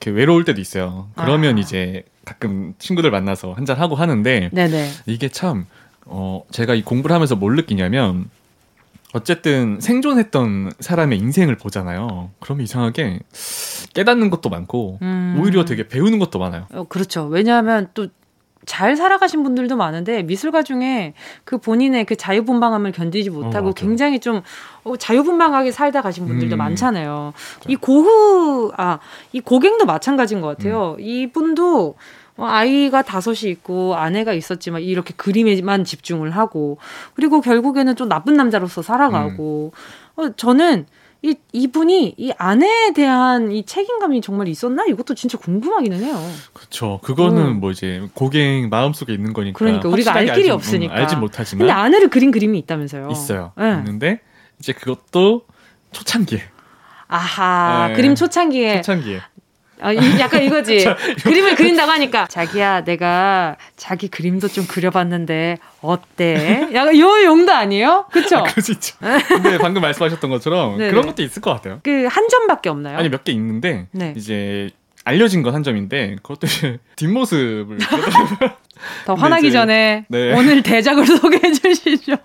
이렇게 0.00 0.10
외로울 0.10 0.44
때도 0.44 0.60
있어요. 0.60 1.08
그러면 1.14 1.56
아. 1.56 1.60
이제 1.60 2.04
가끔 2.24 2.74
친구들 2.78 3.10
만나서 3.10 3.52
한잔 3.52 3.78
하고 3.78 3.94
하는데 3.94 4.50
네네. 4.52 4.90
이게 5.06 5.28
참 5.28 5.66
어, 6.06 6.44
제가 6.50 6.74
이 6.74 6.82
공부를 6.82 7.14
하면서 7.14 7.36
뭘 7.36 7.56
느끼냐면 7.56 8.28
어쨌든 9.12 9.78
생존했던 9.80 10.72
사람의 10.80 11.18
인생을 11.18 11.56
보잖아요. 11.56 12.30
그럼 12.40 12.60
이상하게 12.60 13.20
깨닫는 13.94 14.28
것도 14.30 14.48
많고 14.48 14.98
음. 15.02 15.38
오히려 15.40 15.64
되게 15.64 15.86
배우는 15.86 16.18
것도 16.18 16.38
많아요. 16.40 16.66
어, 16.72 16.84
그렇죠. 16.88 17.26
왜냐하면 17.26 17.88
또 17.94 18.08
잘 18.66 18.96
살아가신 18.96 19.42
분들도 19.42 19.76
많은데 19.76 20.22
미술가 20.22 20.62
중에 20.62 21.14
그 21.44 21.58
본인의 21.58 22.04
그 22.04 22.16
자유분방함을 22.16 22.92
견디지 22.92 23.30
못하고 23.30 23.68
어, 23.68 23.70
맞아. 23.70 23.80
굉장히 23.80 24.20
좀 24.20 24.42
어, 24.84 24.96
자유분방하게 24.96 25.70
살다 25.70 26.02
가신 26.02 26.26
분들도 26.26 26.56
음. 26.56 26.58
많잖아요. 26.58 27.32
이 27.68 27.76
고흐 27.76 28.72
아이 28.76 29.40
고갱도 29.44 29.86
마찬가지인 29.86 30.40
것 30.40 30.48
같아요. 30.48 30.96
음. 30.98 31.00
이분도 31.00 31.96
어, 32.36 32.44
아이가 32.44 33.02
다섯이 33.02 33.50
있고 33.50 33.94
아내가 33.94 34.32
있었지만 34.32 34.82
이렇게 34.82 35.14
그림에만 35.16 35.84
집중을 35.84 36.30
하고 36.30 36.78
그리고 37.14 37.40
결국에는 37.40 37.94
좀 37.96 38.08
나쁜 38.08 38.34
남자로서 38.34 38.82
살아가고 38.82 39.72
음. 40.18 40.20
어, 40.20 40.30
저는 40.36 40.86
이 41.24 41.34
이분이 41.54 42.16
이 42.18 42.32
아내에 42.36 42.92
대한 42.92 43.50
이 43.50 43.64
책임감이 43.64 44.20
정말 44.20 44.46
있었나 44.48 44.84
이것도 44.84 45.14
진짜 45.14 45.38
궁금하기는 45.38 46.02
해요. 46.04 46.20
그렇죠. 46.52 47.00
그거는 47.02 47.42
음. 47.46 47.60
뭐 47.60 47.70
이제 47.70 48.06
고갱 48.12 48.68
마음속에 48.68 49.14
있는 49.14 49.32
거니까. 49.32 49.58
그러니까 49.58 49.88
우리가 49.88 50.12
알 50.12 50.26
길이 50.26 50.48
알지- 50.48 50.50
음, 50.50 50.54
없으니까. 50.54 50.94
알지 50.94 51.14
근데 51.14 51.20
못하지만 51.20 51.70
아내를 51.70 52.10
그린 52.10 52.30
그림이 52.30 52.58
있다면서요. 52.58 53.08
있어요. 53.10 53.52
네. 53.56 53.70
있는데 53.78 54.20
이제 54.58 54.74
그것도 54.74 55.46
초창기에. 55.92 56.42
아하 57.08 57.86
네. 57.88 57.94
그림 57.94 58.14
초창기에 58.14 58.76
초창기에. 58.82 59.20
아, 59.84 59.92
이- 59.92 60.18
약간 60.20 60.42
이거지 60.42 60.84
그림을 61.24 61.54
그린다고 61.56 61.90
하니까 61.92 62.26
자기야 62.26 62.84
내가 62.84 63.56
자기 63.76 64.08
그림도 64.08 64.48
좀 64.48 64.66
그려봤는데 64.66 65.58
어때? 65.82 66.68
약간 66.72 66.98
요 66.98 67.22
용도 67.24 67.52
아니에요? 67.52 68.06
그쵸? 68.10 68.38
아, 68.38 68.60
수 68.60 68.72
있죠. 68.72 68.96
근데 69.28 69.58
방금 69.58 69.82
말씀하셨던 69.82 70.30
것처럼 70.30 70.78
네네. 70.78 70.90
그런 70.90 71.06
것도 71.06 71.22
있을 71.22 71.42
것 71.42 71.52
같아요. 71.52 71.80
그 71.82 72.06
한 72.08 72.28
점밖에 72.28 72.68
없나요? 72.70 72.96
아니 72.98 73.08
몇 73.10 73.24
개 73.24 73.32
있는데 73.32 73.86
네. 73.92 74.14
이제 74.16 74.70
알려진 75.04 75.42
건 75.42 75.54
한 75.54 75.62
점인데 75.62 76.16
그것도 76.22 76.46
이제 76.46 76.78
뒷모습을. 76.96 77.76
더 79.06 79.14
근데 79.14 79.20
화나기 79.20 79.48
이제- 79.48 79.58
전에 79.58 80.04
네. 80.08 80.32
오늘 80.34 80.62
대작을 80.62 81.06
소개해 81.06 81.52
주시죠. 81.52 82.16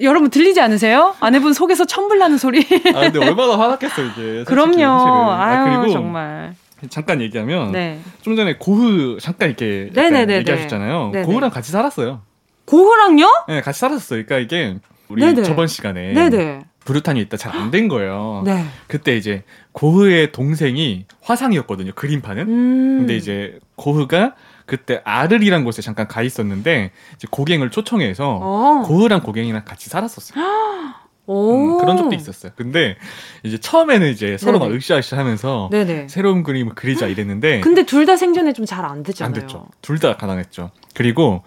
여러분 0.00 0.30
들리지 0.30 0.60
않으세요? 0.60 1.14
아내분 1.20 1.52
속에서 1.52 1.84
첨불 1.84 2.18
나는 2.18 2.38
소리. 2.38 2.60
아 2.94 3.00
근데 3.00 3.18
얼마나 3.18 3.58
화났겠어 3.58 4.02
이게. 4.02 4.44
그럼요. 4.44 4.72
사실은. 4.72 4.82
아유 4.82 5.56
아, 5.58 5.64
그리고 5.64 5.92
정말. 5.92 6.54
잠깐 6.88 7.20
얘기하면 7.20 7.72
네. 7.72 8.00
좀 8.22 8.36
전에 8.36 8.56
고흐 8.56 9.18
잠깐 9.20 9.48
이렇게. 9.50 9.90
얘기하셨잖아요. 10.38 11.10
네네. 11.12 11.26
고흐랑 11.26 11.50
같이 11.50 11.70
살았어요. 11.72 12.22
고흐랑요? 12.64 13.26
네, 13.48 13.60
같이 13.60 13.80
살았어요. 13.80 14.24
그러니까 14.24 14.38
이게 14.38 14.78
우리 15.08 15.22
네네. 15.22 15.42
저번 15.42 15.66
시간에 15.66 16.12
네네. 16.12 16.60
브루탄이 16.84 17.20
있다 17.22 17.36
잘 17.36 17.54
안 17.56 17.70
된 17.70 17.88
거예요. 17.88 18.42
네. 18.44 18.64
그때 18.86 19.16
이제 19.16 19.44
고흐의 19.72 20.32
동생이 20.32 21.04
화상이었거든요. 21.22 21.92
그림파는. 21.94 22.48
음. 22.48 22.98
근데 23.00 23.16
이제 23.16 23.58
고흐가 23.76 24.34
그때 24.66 25.00
아르리란 25.04 25.64
곳에 25.64 25.82
잠깐 25.82 26.06
가 26.08 26.22
있었는데 26.22 26.92
이제 27.16 27.28
고갱을 27.30 27.70
초청해서 27.70 28.38
어. 28.40 28.82
고흐랑 28.86 29.20
고갱이랑 29.22 29.64
같이 29.64 29.90
살았었어요. 29.90 30.42
오. 31.26 31.54
음, 31.54 31.78
그런 31.78 31.96
적도 31.96 32.14
있었어요. 32.14 32.52
근데 32.56 32.96
이제 33.44 33.58
처음에는 33.58 34.08
이제 34.10 34.36
서로 34.36 34.58
막 34.58 34.66
네네. 34.66 34.76
으쌰으쌰 34.78 35.16
하면서 35.16 35.68
네네. 35.70 36.08
새로운 36.08 36.42
그림을 36.42 36.74
그리자 36.74 37.06
이랬는데 37.06 37.60
근데 37.62 37.84
둘 37.84 38.06
다 38.06 38.16
생전에 38.16 38.52
좀 38.52 38.64
잘안 38.66 39.02
됐잖아요. 39.02 39.26
안 39.28 39.32
됐죠. 39.40 39.66
둘 39.82 39.98
다 39.98 40.16
가난했죠. 40.16 40.70
그리고 40.94 41.42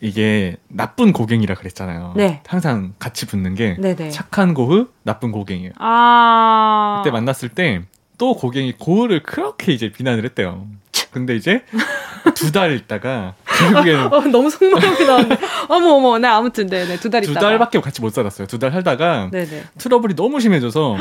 이게 0.00 0.56
나쁜 0.68 1.12
고갱이라 1.12 1.54
그랬잖아요. 1.54 2.14
네. 2.16 2.42
항상 2.46 2.94
같이 2.98 3.26
붙는 3.26 3.54
게 3.54 3.76
네네. 3.78 4.10
착한 4.10 4.52
고흐, 4.52 4.88
나쁜 5.04 5.30
고갱이에요. 5.32 5.72
아. 5.78 7.02
그때 7.04 7.12
만났을 7.12 7.48
때 7.50 7.82
또 8.18 8.34
고갱이 8.36 8.74
고흐를 8.78 9.22
그렇게 9.24 9.72
이제 9.72 9.90
비난을 9.90 10.24
했대요. 10.24 10.66
근데 11.12 11.36
이제 11.36 11.62
두 12.34 12.52
달 12.52 12.72
있다가 12.74 13.34
결국에는 13.44 14.06
어, 14.12 14.20
너무 14.22 14.48
속마음이 14.50 15.04
나왔네. 15.06 15.38
어머 15.68 15.90
어머. 15.94 16.18
네 16.18 16.28
아무튼 16.28 16.66
네네 16.66 16.98
두달두 17.00 17.30
있다가. 17.32 17.46
달밖에 17.48 17.80
같이 17.80 18.00
못 18.00 18.10
살았어요. 18.14 18.46
두 18.46 18.58
달 18.58 18.70
살다가 18.72 19.28
네네. 19.30 19.64
트러블이 19.78 20.14
너무 20.16 20.40
심해져서 20.40 20.96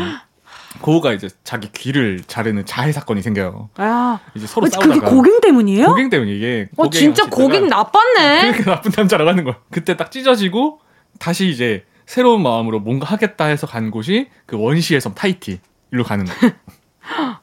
고흐가 0.81 1.13
이제 1.13 1.27
자기 1.43 1.69
귀를 1.71 2.21
자르는 2.25 2.65
자해 2.65 2.91
사건이 2.91 3.21
생겨요. 3.21 3.69
아. 3.77 4.19
이제 4.35 4.47
서로 4.47 4.67
어, 4.67 4.69
싸우다가 4.69 4.93
그게 4.95 4.99
고갱 5.15 5.41
때문이에요? 5.41 5.87
고갱 5.87 6.09
때문에 6.09 6.31
이게 6.31 6.69
어 6.77 6.89
진짜 6.89 7.25
고갱 7.29 7.67
나빴네. 7.67 8.51
그러니까 8.51 8.71
나쁜 8.75 8.91
남자라고 8.95 9.29
하는 9.29 9.43
거야. 9.43 9.57
그때 9.71 9.95
딱 9.97 10.11
찢어지고 10.11 10.79
다시 11.19 11.49
이제 11.49 11.85
새로운 12.05 12.41
마음으로 12.41 12.79
뭔가 12.79 13.05
하겠다 13.05 13.45
해서 13.45 13.67
간 13.67 13.91
곳이 13.91 14.27
그 14.45 14.57
원시의 14.57 14.99
섬 15.01 15.13
타이티 15.13 15.59
일로 15.91 16.03
가는 16.03 16.25
거야. 16.25 16.37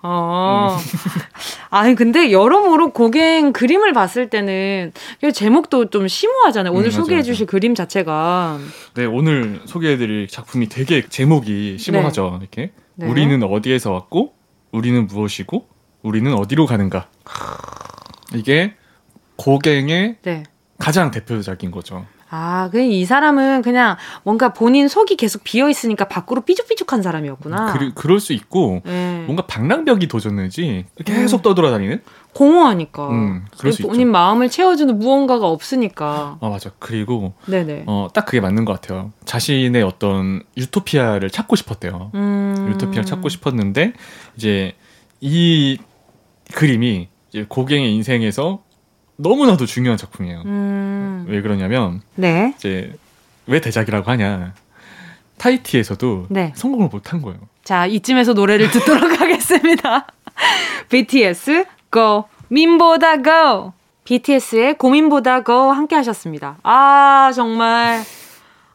어. 0.02 0.76
음. 0.78 0.98
아니 1.70 1.94
근데 1.94 2.32
여러모로 2.32 2.92
고갱 2.92 3.52
그림을 3.52 3.92
봤을 3.92 4.30
때는 4.30 4.92
그 5.20 5.32
제목도 5.32 5.90
좀 5.90 6.08
심오하잖아요. 6.08 6.72
오늘 6.72 6.86
음, 6.86 6.90
맞아요, 6.90 7.02
소개해 7.02 7.22
주실 7.22 7.46
그림 7.46 7.74
자체가. 7.74 8.58
네, 8.94 9.04
오늘 9.04 9.60
소개해 9.66 9.96
드릴 9.96 10.28
작품이 10.28 10.68
되게 10.68 11.06
제목이 11.06 11.78
심오하죠. 11.78 12.38
이렇게 12.40 12.72
네. 12.94 13.06
우리는 13.06 13.42
어디에서 13.42 13.92
왔고 13.92 14.34
우리는 14.72 15.06
무엇이고 15.06 15.66
우리는 16.02 16.32
어디로 16.34 16.66
가는가. 16.66 17.08
이게 18.34 18.74
고갱의 19.36 20.16
네. 20.22 20.42
가장 20.78 21.10
대표작인 21.10 21.70
거죠. 21.70 22.06
아, 22.30 22.68
그이 22.70 23.04
사람은 23.04 23.62
그냥 23.62 23.96
뭔가 24.22 24.52
본인 24.52 24.88
속이 24.88 25.16
계속 25.16 25.44
비어 25.44 25.68
있으니까 25.68 26.08
밖으로 26.08 26.42
삐죽삐죽한 26.42 27.02
사람이었구나. 27.02 27.72
그, 27.72 27.92
그럴 27.94 28.20
수 28.20 28.32
있고 28.32 28.82
네. 28.84 29.22
뭔가 29.24 29.46
방랑벽이 29.46 30.08
돋았는지 30.08 30.84
계속 31.04 31.42
떠돌아다니는. 31.42 32.02
공허하니까. 32.34 33.08
음, 33.10 33.46
그럴 33.58 33.72
수 33.72 33.82
본인 33.82 34.12
마음을 34.12 34.48
채워주는 34.50 34.98
무언가가 34.98 35.48
없으니까. 35.48 36.38
아 36.40 36.48
맞아. 36.48 36.70
그리고 36.78 37.32
네네. 37.46 37.84
어, 37.86 38.08
딱 38.12 38.26
그게 38.26 38.40
맞는 38.40 38.64
것 38.64 38.80
같아요. 38.80 39.12
자신의 39.24 39.82
어떤 39.82 40.42
유토피아를 40.56 41.30
찾고 41.30 41.56
싶었대요. 41.56 42.12
음. 42.14 42.68
유토피아를 42.70 43.04
찾고 43.04 43.28
싶었는데 43.28 43.94
이제 44.36 44.74
이 45.20 45.78
그림이 46.54 47.08
이제 47.30 47.46
고갱의 47.48 47.92
인생에서 47.94 48.62
너무나도 49.18 49.66
중요한 49.66 49.98
작품이에요. 49.98 50.42
음. 50.46 51.24
왜 51.28 51.42
그러냐면 51.42 52.00
네. 52.14 52.54
이제 52.56 52.94
왜 53.46 53.60
대작이라고 53.60 54.10
하냐? 54.12 54.54
타이티에서도 55.38 56.26
네. 56.30 56.52
성공을 56.56 56.88
못한 56.88 57.20
거예요. 57.20 57.38
자, 57.64 57.86
이쯤에서 57.86 58.32
노래를 58.32 58.70
듣도록 58.70 59.02
하겠습니다. 59.20 60.06
BTS 60.88 61.64
Go 61.92 62.24
민보다 62.48 63.22
Go 63.22 63.72
BTS의 64.04 64.78
고민보다 64.78 65.42
Go 65.44 65.70
함께 65.70 65.96
하셨습니다. 65.96 66.56
아, 66.62 67.30
정말 67.34 68.02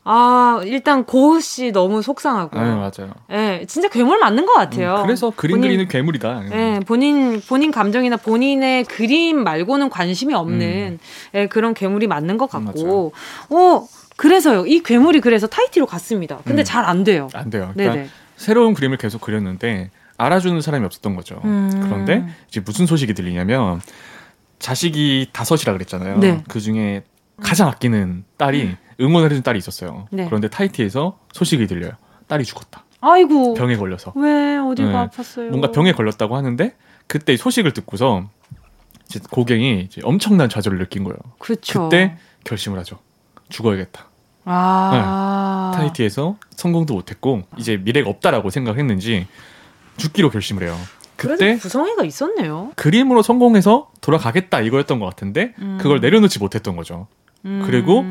아, 0.06 0.62
일단 0.66 1.06
고우 1.06 1.39
씨 1.39 1.72
너무 1.72 2.02
속상하고. 2.02 2.60
아 2.60 2.63
맞아요. 2.76 3.13
예, 3.32 3.66
진짜 3.68 3.88
괴물 3.88 4.20
맞는 4.20 4.46
것 4.46 4.54
같아요. 4.54 4.96
음, 4.98 5.04
그래서 5.04 5.32
그림 5.36 5.56
본인- 5.58 5.70
그리는 5.70 5.88
괴물이다. 5.88 6.44
예, 6.52 6.80
본인 6.86 7.39
본인 7.42 7.72
감정이나 7.72 8.18
본인의 8.18 8.84
그림 8.86 9.44
말고는 9.44 9.89
관심이 9.89 10.34
없는 10.34 11.00
예, 11.36 11.48
그런 11.48 11.74
괴물이 11.74 12.08
맞는 12.08 12.38
것 12.38 12.54
음, 12.56 12.66
같고. 12.66 13.13
어, 13.50 13.88
그래서요. 14.18 14.66
이 14.66 14.84
괴물이 14.84 15.22
그래서 15.22 15.48
타이티로 15.48 15.86
갔습니다. 15.86 16.39
근데 16.46 16.62
음. 16.62 16.66
잘안 16.66 17.04
돼요. 17.04 17.30
안 17.34 17.50
돼요. 17.50 17.72
그러니까 17.74 17.96
네네. 17.96 18.10
새로운 18.36 18.74
그림을 18.74 18.98
계속 18.98 19.22
그렸는데 19.22 19.89
알아주는 20.18 20.60
사람이 20.62 20.86
없었던 20.86 21.16
거죠. 21.16 21.39
음. 21.46 21.70
그런데 21.84 22.26
이제 22.50 22.60
무슨 22.60 22.86
소식이 22.86 23.13
들리냐면 23.13 23.82
자식이 24.60 25.30
다섯이라 25.34 25.74
그랬잖아요. 25.74 26.20
네. 26.20 26.44
그 26.48 26.60
중에 26.60 27.04
가장 27.41 27.67
아끼는 27.67 28.26
딸이 28.38 28.76
응원을 29.02 29.32
해준 29.32 29.43
딸이 29.43 29.58
있었어요. 29.58 30.08
네. 30.12 30.26
그런데 30.26 30.48
타이티에서 30.50 31.19
소식이 31.34 31.67
들려요. 31.67 31.91
딸이 32.28 32.46
죽었다. 32.46 32.86
아이고. 33.02 33.54
병에 33.56 33.76
걸려서. 33.76 34.13
왜 34.15 34.58
어디가 34.58 34.89
네. 34.89 34.96
아팠어요? 35.08 35.50
뭔가 35.50 35.72
병에 35.72 35.91
걸렸다고 35.91 36.38
하는데 36.38 36.76
그때 37.08 37.36
소식을 37.36 37.74
듣고서 37.74 38.30
이제 39.10 39.19
고갱이 39.30 39.82
이제 39.82 40.02
엄청난 40.04 40.48
좌절을 40.50 40.78
느낀 40.80 41.04
거예요. 41.04 41.17
그쵸. 41.39 41.84
그때 41.84 42.17
결심을 42.46 42.80
하죠. 42.80 43.00
죽어야겠다. 43.50 44.08
아. 44.46 45.72
타이티에서 45.76 46.38
성공도 46.52 46.93
못했고 46.93 47.43
이제 47.58 47.78
미래가 47.78 48.10
없다라고 48.10 48.50
생각했는지 48.50 49.28
죽기로 49.98 50.30
결심을 50.30 50.63
해요. 50.63 50.78
그때 51.15 51.58
구성애가 51.58 52.04
있었네요. 52.06 52.72
그림으로 52.76 53.22
성공해서 53.22 53.91
돌아가겠다 54.02 54.62
이거였던 54.62 55.00
것 55.00 55.06
같은데 55.06 55.54
음. 55.60 55.78
그걸 55.80 56.00
내려놓지 56.00 56.39
못했던 56.39 56.76
거죠. 56.76 57.08
음. 57.45 57.63
그리고 57.65 58.06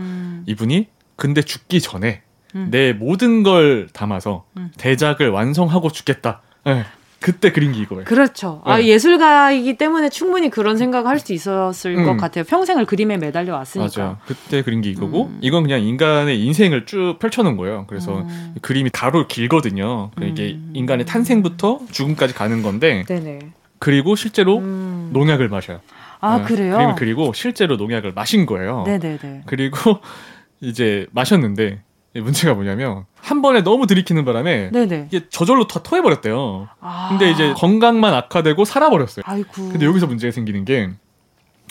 이분이 0.46 0.88
근데 1.16 1.42
죽기 1.42 1.80
전에 1.80 2.22
음. 2.54 2.68
내 2.70 2.92
모든 2.92 3.42
걸 3.42 3.88
담아서 3.92 4.44
음. 4.56 4.70
대작을 4.76 5.30
완성하고 5.30 5.90
죽겠다. 5.90 6.42
네. 6.64 6.84
그때 7.20 7.52
그린 7.52 7.70
게 7.70 7.78
이거예요. 7.82 8.02
그렇죠. 8.04 8.60
아, 8.64 8.78
네. 8.78 8.86
예술가이기 8.88 9.76
때문에 9.78 10.08
충분히 10.08 10.50
그런 10.50 10.76
생각을 10.76 11.06
할 11.08 11.20
수 11.20 11.32
있었을 11.32 11.96
음. 11.98 12.04
것 12.04 12.16
같아요. 12.16 12.42
평생을 12.42 12.84
그림에 12.84 13.16
매달려 13.16 13.54
왔으니까. 13.54 13.92
맞아요. 13.96 14.18
그때 14.26 14.62
그린 14.62 14.80
게 14.80 14.90
이거고 14.90 15.26
음. 15.26 15.38
이건 15.40 15.62
그냥 15.62 15.82
인간의 15.82 16.44
인생을 16.44 16.84
쭉 16.84 17.18
펼쳐놓은 17.20 17.56
거예요. 17.56 17.84
그래서 17.88 18.22
음. 18.22 18.54
그림이 18.60 18.90
가로 18.90 19.28
길거든요. 19.28 20.10
그러니까 20.16 20.42
이게 20.42 20.54
음. 20.54 20.72
인간의 20.74 21.06
탄생부터 21.06 21.82
죽음까지 21.92 22.34
가는 22.34 22.60
건데 22.60 23.04
네네. 23.06 23.38
그리고 23.78 24.16
실제로 24.16 24.58
음. 24.58 25.10
농약을 25.12 25.48
마셔요. 25.48 25.80
아, 26.22 26.38
네, 26.38 26.44
그래요? 26.44 26.76
그림을 26.76 26.94
그리고 26.94 27.32
실제로 27.34 27.76
농약을 27.76 28.12
마신 28.12 28.46
거예요. 28.46 28.84
네네네. 28.86 29.42
그리고 29.44 29.98
이제 30.60 31.06
마셨는데 31.10 31.82
문제가 32.14 32.54
뭐냐면 32.54 33.06
한 33.16 33.42
번에 33.42 33.62
너무 33.62 33.86
들이키는 33.88 34.24
바람에 34.24 34.70
네네. 34.70 35.08
이게 35.10 35.28
저절로 35.30 35.66
다 35.66 35.82
토해버렸대요. 35.82 36.68
아. 36.80 37.08
근데 37.10 37.30
이제 37.30 37.52
건강만 37.56 38.14
악화되고 38.14 38.64
살아버렸어요. 38.64 39.24
아이고. 39.26 39.50
근데 39.70 39.84
여기서 39.84 40.06
문제가 40.06 40.30
생기는 40.30 40.64
게 40.64 40.90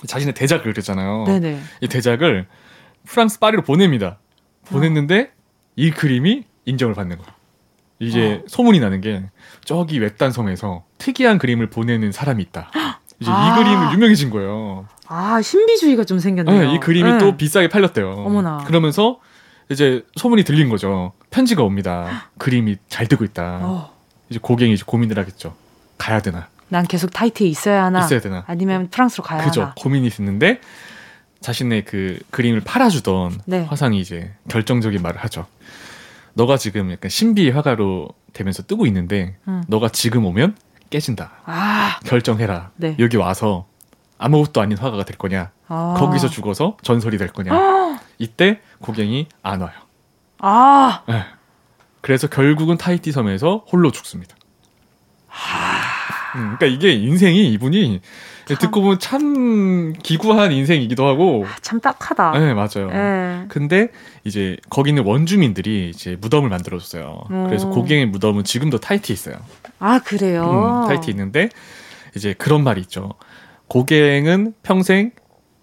자신의 0.05 0.33
대작을 0.33 0.73
그렸잖아요. 0.73 1.23
네네. 1.27 1.59
이 1.79 1.87
대작을 1.87 2.47
프랑스 3.05 3.39
파리로 3.39 3.61
보냅니다. 3.63 4.19
보냈는데 4.65 5.31
이 5.77 5.91
그림이 5.91 6.43
인정을 6.65 6.93
받는 6.93 7.17
거예요. 7.17 7.31
이제 7.99 8.43
소문이 8.47 8.79
나는 8.79 8.99
게 8.99 9.23
저기 9.63 9.99
외딴 9.99 10.31
섬에서 10.31 10.83
특이한 10.97 11.37
그림을 11.37 11.69
보내는 11.69 12.11
사람이 12.11 12.41
있다. 12.43 12.71
이제 13.21 13.29
아. 13.31 13.47
이 13.53 13.63
그림은 13.63 13.93
유명해진 13.93 14.31
거예요. 14.31 14.87
아, 15.07 15.41
신비주의가 15.41 16.03
좀 16.05 16.19
생겼네요. 16.19 16.59
네, 16.71 16.73
이 16.73 16.79
그림이 16.79 17.11
네. 17.11 17.17
또 17.19 17.37
비싸게 17.37 17.69
팔렸대요. 17.69 18.11
어머나. 18.11 18.63
그러면서 18.65 19.19
이제 19.69 20.03
소문이 20.15 20.43
들린 20.43 20.69
거죠. 20.69 21.13
편지가 21.29 21.63
옵니다. 21.63 22.29
그림이 22.37 22.77
잘 22.89 23.07
되고 23.07 23.23
있다. 23.23 23.59
어, 23.61 23.93
이제 24.29 24.39
고객이 24.41 24.73
이제 24.73 24.83
고민을 24.85 25.17
하겠죠. 25.19 25.53
가야 25.97 26.19
되나? 26.21 26.47
난 26.69 26.87
계속 26.87 27.11
타이트에 27.11 27.47
있어야 27.47 27.85
하나? 27.85 27.99
있어야 28.03 28.19
되나? 28.21 28.43
아니면 28.47 28.89
프랑스로 28.89 29.23
가야 29.23 29.43
그죠. 29.43 29.61
하나? 29.61 29.73
고민이 29.77 30.07
있었는데 30.07 30.61
자신의 31.41 31.85
그 31.85 32.19
그림을 32.31 32.61
팔아주던 32.61 33.41
네. 33.45 33.65
화상이 33.65 33.99
이제 33.99 34.31
결정적인 34.49 35.01
말을 35.01 35.19
하죠. 35.23 35.45
너가 36.33 36.57
지금 36.57 36.91
약간 36.91 37.09
신비 37.09 37.49
화가로 37.49 38.09
되면서 38.33 38.63
뜨고 38.63 38.85
있는데 38.87 39.35
음. 39.47 39.63
너가 39.67 39.89
지금 39.89 40.25
오면 40.25 40.55
깨진다. 40.91 41.31
아, 41.45 41.99
결정해라. 42.05 42.69
네. 42.75 42.95
여기 42.99 43.17
와서 43.17 43.65
아무것도 44.19 44.61
아닌 44.61 44.77
화가가 44.77 45.03
될 45.03 45.17
거냐? 45.17 45.49
아. 45.67 45.95
거기서 45.97 46.27
죽어서 46.29 46.77
전설이 46.83 47.17
될 47.17 47.29
거냐? 47.29 47.51
아, 47.51 47.99
이때 48.19 48.59
고갱이 48.79 49.27
안 49.41 49.61
와요. 49.61 49.73
아, 50.37 51.01
예. 51.09 51.25
그래서 52.01 52.27
결국은 52.27 52.77
타이티 52.77 53.11
섬에서 53.11 53.65
홀로 53.71 53.91
죽습니다. 53.91 54.35
음, 56.35 56.55
그러니까 56.57 56.65
이게 56.67 56.93
인생이 56.93 57.51
이분이 57.53 58.01
참. 58.45 58.57
듣고 58.57 58.81
보면 58.81 58.99
참 58.99 59.93
기구한 60.01 60.51
인생이기도 60.51 61.07
하고, 61.07 61.45
참 61.61 61.79
딱하다. 61.79 62.31
네 62.39 62.53
맞아요. 62.53 62.89
예. 62.91 63.45
근데 63.47 63.89
이제 64.23 64.57
거기 64.69 64.89
있는 64.89 65.03
원주민들이 65.05 65.89
이제 65.89 66.17
무덤을 66.19 66.49
만들어줬어요. 66.49 67.23
음. 67.31 67.47
그래서 67.47 67.69
고갱의 67.69 68.07
무덤은 68.07 68.43
지금도 68.43 68.79
타이티 68.79 69.13
있어요. 69.13 69.35
아, 69.79 69.99
그래요? 69.99 70.83
음, 70.83 70.87
타이티 70.87 71.11
있는데 71.11 71.49
이제 72.15 72.33
그런 72.33 72.63
말이 72.63 72.81
있죠. 72.81 73.13
고갱은 73.67 74.53
평생 74.63 75.11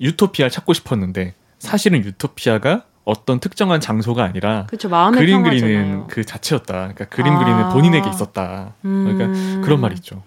유토피아를 0.01 0.51
찾고 0.51 0.73
싶었는데 0.73 1.35
사실은 1.59 2.05
유토피아가 2.05 2.85
어떤 3.05 3.41
특정한 3.41 3.81
장소가 3.81 4.23
아니라. 4.23 4.67
마음의 4.91 5.19
그림 5.19 5.43
평화잖아요. 5.43 5.61
그리는 5.61 6.07
그 6.09 6.25
자체였다. 6.25 6.73
그러니까 6.75 7.05
그림 7.07 7.33
아. 7.33 7.39
그리는 7.39 7.69
본인에게 7.71 8.09
있었다. 8.11 8.75
그러니까 8.83 9.25
음. 9.25 9.63
그런 9.65 9.81
말이 9.81 9.95
있죠. 9.95 10.23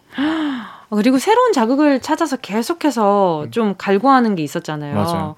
어, 0.92 0.96
그리고 0.98 1.18
새로운 1.18 1.54
자극을 1.54 2.02
찾아서 2.02 2.36
계속해서 2.38 3.48
좀 3.50 3.76
갈구하는 3.78 4.36
게 4.36 4.44
있었잖아요. 4.44 4.94
음. 4.94 4.96
맞아요. 4.96 5.36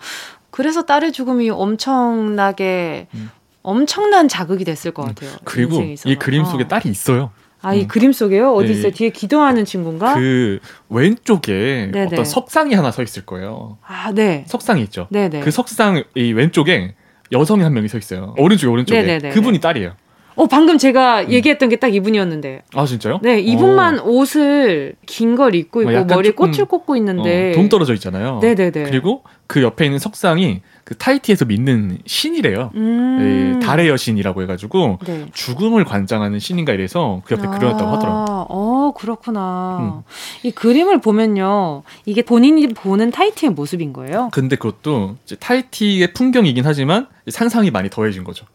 그래서 0.49 0.83
딸의 0.83 1.13
죽음이 1.13 1.49
엄청나게 1.49 3.07
음. 3.13 3.29
엄청난 3.61 4.27
자극이 4.27 4.65
됐을 4.65 4.91
것 4.91 5.03
같아요. 5.03 5.31
그리고 5.45 5.79
인생에. 5.81 6.11
이 6.11 6.15
그림 6.17 6.43
속에 6.43 6.63
어. 6.63 6.67
딸이 6.67 6.89
있어요. 6.89 7.31
아, 7.61 7.73
이 7.75 7.83
음. 7.83 7.87
그림 7.87 8.11
속에요? 8.11 8.51
어디 8.53 8.67
네. 8.67 8.73
있어요? 8.73 8.91
뒤에 8.91 9.09
기도하는 9.11 9.63
친구인가? 9.63 10.15
그 10.15 10.59
왼쪽에 10.89 11.91
네네. 11.93 12.07
어떤 12.07 12.25
석상이 12.25 12.73
하나 12.73 12.91
서 12.91 13.03
있을 13.03 13.25
거예요. 13.25 13.77
아, 13.85 14.11
네. 14.11 14.43
석상이 14.47 14.81
있죠. 14.83 15.07
네네. 15.11 15.41
그 15.41 15.51
석상 15.51 16.03
이 16.15 16.33
왼쪽에 16.33 16.95
여성이 17.31 17.63
한 17.63 17.73
명이 17.73 17.87
서 17.87 17.97
있어요. 17.97 18.33
오른쪽에 18.37 18.69
오른쪽에 18.71 19.01
네네네네. 19.01 19.33
그분이 19.33 19.59
딸이에요. 19.61 19.93
어, 20.35 20.47
방금 20.47 20.77
제가 20.77 21.21
음. 21.23 21.31
얘기했던 21.31 21.69
게 21.69 21.75
딱 21.77 21.93
이분이었는데. 21.93 22.63
아 22.75 22.85
진짜요? 22.85 23.19
네, 23.21 23.39
이분만 23.39 23.99
옷을 23.99 24.95
긴 25.05 25.35
걸 25.35 25.55
입고 25.55 25.79
어, 25.79 25.81
있고 25.83 25.93
약간 25.93 26.07
머리에 26.15 26.31
꽃을 26.31 26.65
꽂고 26.65 26.93
어, 26.93 26.97
있는데. 26.97 27.51
동 27.53 27.67
떨어져 27.69 27.93
있잖아요. 27.95 28.39
네 28.41 28.55
네 28.55 28.71
네. 28.71 28.83
그리고 28.83 29.23
그 29.47 29.61
옆에 29.61 29.85
있는 29.85 29.99
석상이 29.99 30.61
그 30.83 30.95
타이티에서 30.97 31.45
믿는 31.45 31.97
신이래요. 32.05 32.71
음. 32.75 33.57
이 33.61 33.65
달의 33.65 33.87
여신이라고 33.89 34.41
해 34.41 34.45
가지고 34.45 34.99
네. 35.05 35.25
죽음을 35.33 35.83
관장하는 35.85 36.39
신인가 36.39 36.73
이래서 36.73 37.21
그 37.25 37.35
옆에 37.35 37.47
그려놨다고 37.47 37.91
하더라고요. 37.91 38.25
아, 38.29 38.45
어, 38.49 38.93
그렇구나. 38.95 40.03
음. 40.03 40.11
이 40.43 40.51
그림을 40.51 40.99
보면요. 41.01 41.83
이게 42.05 42.21
본인이 42.21 42.67
보는 42.67 43.11
타이트의 43.11 43.51
모습인 43.51 43.93
거예요? 43.93 44.29
근데 44.33 44.55
그것도 44.55 45.15
타이티의 45.39 46.13
풍경이긴 46.13 46.65
하지만 46.65 47.07
상상이 47.27 47.71
많이 47.71 47.89
더해진 47.89 48.23
거죠. 48.23 48.45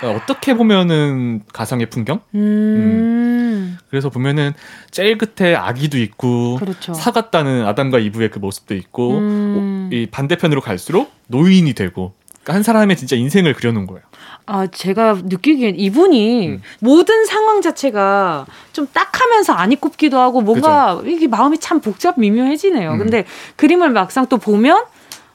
그러니까 0.00 0.22
어떻게 0.22 0.54
보면은 0.54 1.42
가상의 1.52 1.86
풍경? 1.90 2.20
음. 2.34 3.78
그래서 3.88 4.10
보면은 4.10 4.52
제일 4.90 5.16
끝에 5.18 5.54
아기도 5.54 5.98
있고 5.98 6.56
그렇죠. 6.56 6.94
사갔다는 6.94 7.66
아담과 7.66 7.98
이브의 7.98 8.30
그 8.30 8.38
모습도 8.38 8.74
있고 8.74 9.18
음. 9.18 9.88
오- 9.90 9.94
이 9.94 10.06
반대편으로 10.06 10.60
갈수록 10.60 11.12
노인이 11.28 11.72
되고 11.74 12.14
그러니까 12.42 12.54
한 12.54 12.62
사람의 12.62 12.96
진짜 12.96 13.16
인생을 13.16 13.54
그려놓은 13.54 13.86
거예요. 13.86 14.02
아, 14.46 14.66
제가 14.68 15.18
느끼기엔 15.24 15.74
이분이 15.76 16.48
음. 16.48 16.62
모든 16.80 17.24
상황 17.26 17.60
자체가 17.62 18.46
좀 18.72 18.86
딱하면서 18.92 19.52
안이 19.52 19.76
꼽기도 19.76 20.18
하고 20.20 20.40
뭔가 20.40 21.00
이게 21.04 21.26
마음이 21.26 21.58
참 21.58 21.80
복잡 21.80 22.18
미묘해지네요. 22.20 22.92
음. 22.92 22.98
근데 22.98 23.24
그림을 23.56 23.90
막상 23.90 24.26
또 24.26 24.36
보면 24.38 24.84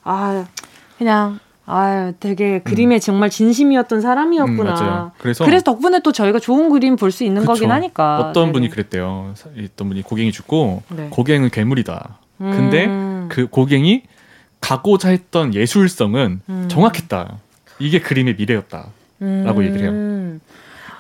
아, 0.04 0.45
그냥 0.97 1.39
아, 1.65 2.12
되게 2.19 2.60
그림에 2.60 3.00
정말 3.00 3.30
진심이었던 3.30 4.02
사람이었구나. 4.02 5.04
음. 5.06 5.10
그래서, 5.19 5.45
그래서 5.45 5.63
덕분에 5.63 6.00
또 6.04 6.12
저희가 6.12 6.39
좋은 6.39 6.69
그림 6.69 6.95
볼 6.95 7.12
수 7.12 7.24
있는 7.24 7.41
그쵸. 7.41 7.54
거긴 7.54 7.71
하니까. 7.71 8.19
어떤 8.19 8.45
네네. 8.45 8.52
분이 8.54 8.69
그랬대요. 8.69 9.32
사- 9.36 9.50
어떤 9.63 9.88
분이 9.89 10.02
고갱이 10.02 10.32
죽고 10.32 10.84
네. 10.89 11.08
고갱은 11.12 11.50
괴물이다. 11.52 12.17
근데 12.39 12.86
음. 12.86 13.28
그 13.30 13.47
고갱이 13.47 14.04
가고자 14.60 15.10
했던 15.10 15.54
예술성은 15.54 16.41
음. 16.50 16.65
정확했다. 16.69 17.38
이게 17.80 18.00
그림의 18.00 18.36
미래였다. 18.38 18.88
라고 19.19 19.63
얘기를 19.63 19.82
해요. 19.84 20.39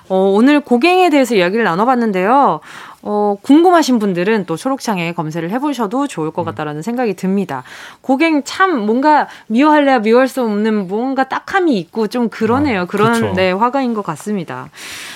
어, 0.09 0.15
오늘 0.35 0.59
고갱에 0.59 1.09
대해서 1.09 1.33
이야기를 1.35 1.63
나눠봤는데요. 1.63 2.59
어, 3.03 3.35
궁금하신 3.41 3.99
분들은 3.99 4.45
또 4.45 4.55
초록창에 4.55 5.13
검색을 5.13 5.49
해보셔도 5.51 6.07
좋을 6.07 6.27
음. 6.27 6.31
것 6.31 6.43
같다라는 6.43 6.81
생각이 6.81 7.15
듭니다. 7.15 7.63
고갱 8.01 8.43
참 8.43 8.85
뭔가 8.85 9.27
미워할래야 9.47 9.99
미워할 9.99 10.27
수 10.27 10.41
없는 10.41 10.87
뭔가 10.87 11.27
딱함이 11.27 11.77
있고 11.79 12.07
좀 12.07 12.29
그러네요. 12.29 12.81
어, 12.81 12.85
그런 12.85 13.13
그쵸. 13.13 13.33
네, 13.33 13.51
화가인 13.51 13.93
것 13.93 14.03
같습니다. 14.03 14.69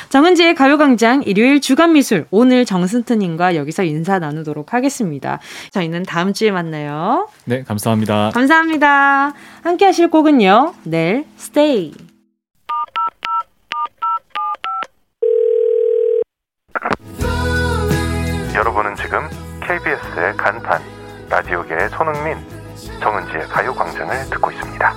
정은지의 0.10 0.56
가요광장 0.56 1.24
일요일 1.24 1.62
주간미술 1.62 2.28
오늘 2.32 2.66
정승트님과 2.66 3.56
여기서 3.56 3.84
인사 3.84 4.20
나누도록 4.20 4.74
하겠습니다. 4.74 5.40
저희는 5.72 6.04
다음 6.04 6.34
주에 6.34 6.52
만나요. 6.52 7.28
네, 7.46 7.64
감사합니다. 7.64 8.32
감사합니다. 8.34 9.34
함께 9.64 9.86
하실 9.86 10.10
곡은요. 10.10 10.74
넬 10.84 11.26
스테이. 11.38 12.15
여러분은 18.66 18.96
지금 18.96 19.20
KBS의 19.62 20.38
간판 20.38 20.82
라디오계의 21.30 21.88
손흥민 21.90 22.36
정은지의 23.00 23.44
가요광장을 23.44 24.30
듣고 24.32 24.50
있습니다. 24.50 24.96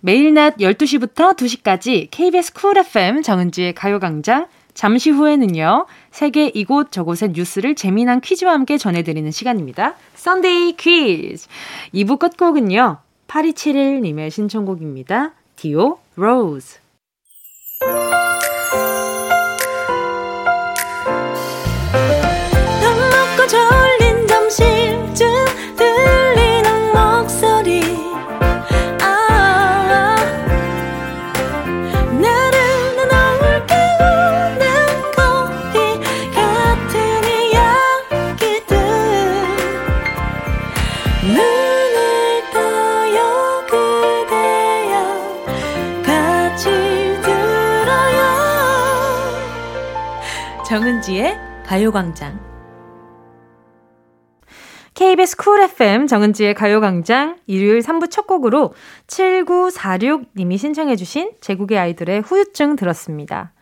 매일 0.00 0.34
낮 0.34 0.56
12시부터 0.56 1.36
2시까지 1.36 2.08
KBS 2.10 2.54
Cool 2.54 2.76
FM 2.76 3.22
정은지의 3.22 3.74
가요광장 3.74 4.48
잠시 4.74 5.10
후에는요. 5.10 5.86
세계 6.10 6.48
이곳 6.48 6.90
저곳의 6.90 7.30
뉴스를 7.34 7.76
재미난 7.76 8.20
퀴즈와 8.20 8.52
함께 8.52 8.76
전해드리는 8.78 9.30
시간입니다. 9.30 9.94
Sunday 10.16 10.72
퀴즈 10.72 11.46
2부 11.94 12.18
끝곡은요. 12.18 12.98
8271님의 13.28 14.32
신청곡입니다. 14.32 15.34
디오 15.54 15.98
Rose 16.16 16.83
정은지의 51.04 51.36
가요광장. 51.66 52.40
KBS 54.94 55.36
쿨 55.36 55.60
FM 55.60 56.06
정은지의 56.06 56.54
가요광장 56.54 57.36
일요일 57.46 57.80
3부 57.80 58.10
첫 58.10 58.26
곡으로 58.26 58.72
7946님이 59.06 60.56
신청해주신 60.56 61.32
제국의 61.40 61.78
아이들의 61.78 62.22
후유증 62.22 62.76
들었습니다. 62.76 63.52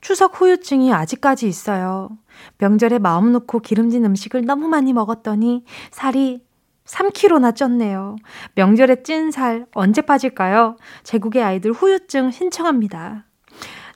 추석 0.00 0.40
후유증이 0.40 0.92
아직까지 0.92 1.48
있어요. 1.48 2.10
명절에 2.58 2.98
마음 2.98 3.32
놓고 3.32 3.60
기름진 3.60 4.04
음식을 4.04 4.44
너무 4.44 4.68
많이 4.68 4.92
먹었더니 4.92 5.64
살이 5.90 6.42
3kg나 6.84 7.54
쪘네요. 7.54 8.16
명절에 8.56 9.02
찐 9.02 9.30
살 9.30 9.66
언제 9.72 10.02
빠질까요? 10.02 10.76
제국의 11.02 11.42
아이들 11.42 11.72
후유증 11.72 12.30
신청합니다. 12.30 13.24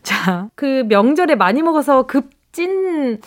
자, 0.03 0.49
그 0.55 0.85
명절에 0.89 1.35
많이 1.35 1.63
먹어서 1.63 2.05
급 2.05 2.42
찐, 2.53 3.21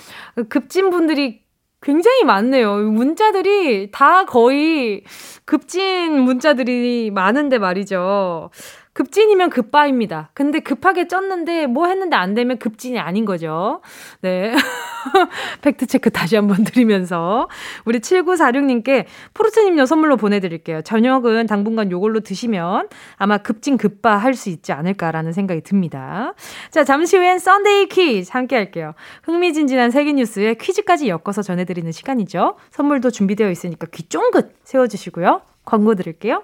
급찐 0.50 0.90
분들이 0.90 1.44
굉장히 1.82 2.24
많네요. 2.24 2.78
문자들이 2.78 3.92
다 3.92 4.26
거의 4.26 5.04
급진 5.46 6.20
문자들이 6.22 7.12
많은데 7.12 7.60
말이죠. 7.60 8.50
급진이면 8.96 9.50
급바입니다. 9.50 10.30
근데 10.34 10.62
급하게 10.62 11.06
쪘는데 11.06 11.68
뭐 11.68 11.88
했는데 11.88 12.16
안 12.16 12.34
되면 12.34 12.58
급진이 12.58 12.98
아닌 12.98 13.26
거죠. 13.26 13.82
네. 14.22 14.54
팩트체크 15.62 16.12
다시 16.12 16.38
한번 16.38 16.64
드리면서 16.64 17.50
우리 17.84 18.00
7946님께 18.00 19.06
프로틴 19.34 19.78
요 19.78 19.86
선물로 19.86 20.16
보내드릴게요. 20.16 20.82
저녁은 20.82 21.46
당분간 21.46 21.92
요걸로 21.92 22.22
드시면 22.22 22.88
아마 23.18 23.38
급찐급빠 23.38 24.16
할 24.18 24.36
수 24.36 24.50
있지 24.50 24.74
않을까라는 24.74 25.32
생각이 25.32 25.62
듭니다. 25.62 26.34
자, 26.70 26.84
잠시 26.84 27.18
후엔 27.18 27.40
Sunday 27.40 27.88
퀴즈 27.88 28.32
함께 28.32 28.56
할게요. 28.56 28.94
흥미진진한 29.24 29.92
세계 29.92 30.14
뉴스에 30.14 30.56
퀴즈까지 30.56 31.08
엮어서 31.10 31.42
전해드리는 31.42 31.92
시간이죠. 31.92 32.56
선물도 32.72 33.12
준비되어 33.12 33.50
있으니까 33.50 33.88
귀 33.92 34.04
쫑긋 34.04 34.56
세워주시고요. 34.64 35.42
광고 35.64 35.96
드릴게요. 35.96 36.44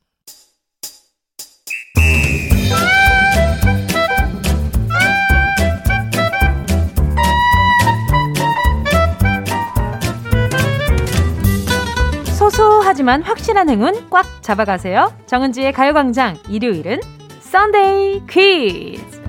소소하지만 12.41 13.21
확실한 13.21 13.69
행운 13.69 14.09
꽉 14.09 14.25
잡아가세요. 14.41 15.15
정은지의 15.27 15.73
가요광장 15.73 16.37
일요일은 16.49 16.99
Sunday 17.39 18.23
퀴즈. 18.27 19.21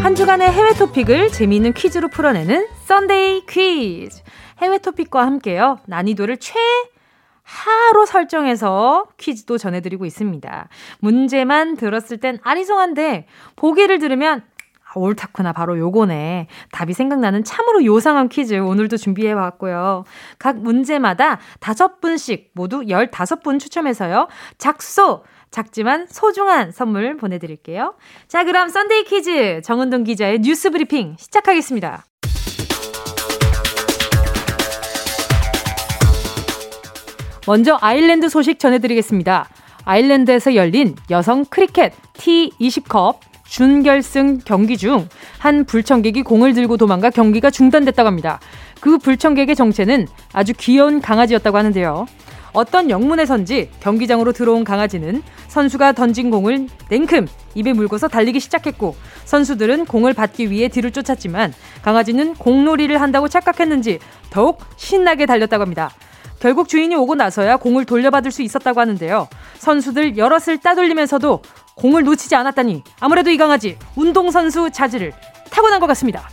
한 0.00 0.14
주간의 0.14 0.52
해외 0.52 0.72
토픽을 0.74 1.32
재미있는 1.32 1.72
퀴즈로 1.72 2.06
풀어내는 2.06 2.68
Sunday 2.84 3.46
퀴즈. 3.46 4.22
해외 4.62 4.78
토픽과 4.78 5.26
함께요. 5.26 5.80
난이도를 5.86 6.36
최 6.36 6.54
하로 7.42 8.06
설정해서 8.06 9.08
퀴즈도 9.16 9.58
전해드리고 9.58 10.04
있습니다. 10.04 10.68
문제만 11.00 11.76
들었을 11.76 12.18
땐 12.18 12.38
아리송한데 12.44 13.26
보기를 13.56 13.98
들으면 13.98 14.38
아, 14.38 14.55
옳다구나 14.96 15.52
바로 15.52 15.78
요거네. 15.78 16.48
답이 16.72 16.92
생각나는 16.92 17.44
참으로 17.44 17.84
요상한 17.84 18.28
퀴즈 18.28 18.54
오늘도 18.54 18.96
준비해 18.96 19.32
왔고요. 19.32 20.04
각 20.38 20.58
문제마다 20.58 21.38
다섯 21.60 22.00
분씩 22.00 22.50
모두 22.54 22.80
15분 22.80 23.60
추첨해서요. 23.60 24.28
작소 24.58 25.24
작지만 25.50 26.06
소중한 26.08 26.72
선물 26.72 27.16
보내 27.16 27.38
드릴게요. 27.38 27.94
자, 28.28 28.44
그럼 28.44 28.68
Sunday 28.68 29.04
퀴즈 29.04 29.62
정은동 29.62 30.04
기자의 30.04 30.40
뉴스 30.40 30.70
브리핑 30.70 31.16
시작하겠습니다. 31.18 32.04
먼저 37.46 37.78
아일랜드 37.80 38.28
소식 38.28 38.58
전해드리겠습니다. 38.58 39.48
아일랜드에서 39.84 40.56
열린 40.56 40.96
여성 41.10 41.44
크리켓 41.44 41.92
T20컵 42.14 43.20
준결승 43.48 44.40
경기 44.44 44.76
중 44.76 45.08
한 45.46 45.64
불청객이 45.64 46.22
공을 46.22 46.54
들고 46.54 46.76
도망가 46.76 47.10
경기가 47.10 47.50
중단됐다고 47.50 48.06
합니다. 48.06 48.40
그 48.80 48.98
불청객의 48.98 49.54
정체는 49.54 50.08
아주 50.32 50.52
귀여운 50.58 51.00
강아지였다고 51.00 51.56
하는데요. 51.56 52.06
어떤 52.52 52.90
영문에선지 52.90 53.70
경기장으로 53.78 54.32
들어온 54.32 54.64
강아지는 54.64 55.22
선수가 55.46 55.92
던진 55.92 56.30
공을 56.30 56.66
냉큼 56.88 57.28
입에 57.54 57.74
물고서 57.74 58.08
달리기 58.08 58.40
시작했고 58.40 58.96
선수들은 59.24 59.84
공을 59.84 60.14
받기 60.14 60.50
위해 60.50 60.66
뒤를 60.66 60.90
쫓았지만 60.90 61.52
강아지는 61.82 62.34
공놀이를 62.34 63.00
한다고 63.00 63.28
착각했는지 63.28 64.00
더욱 64.30 64.58
신나게 64.76 65.26
달렸다고 65.26 65.62
합니다. 65.62 65.90
결국 66.40 66.68
주인이 66.68 66.94
오고 66.96 67.14
나서야 67.14 67.56
공을 67.58 67.84
돌려받을 67.84 68.30
수 68.30 68.42
있었다고 68.42 68.80
하는데요. 68.80 69.28
선수들 69.58 70.16
여럿을 70.16 70.58
따돌리면서도 70.58 71.42
공을 71.76 72.04
놓치지 72.04 72.34
않았다니 72.34 72.82
아무래도 73.00 73.30
이 73.30 73.36
강아지 73.36 73.76
운동선수 73.96 74.70
자질을 74.70 75.12
타고난 75.50 75.78
것 75.78 75.86
같습니다. 75.88 76.26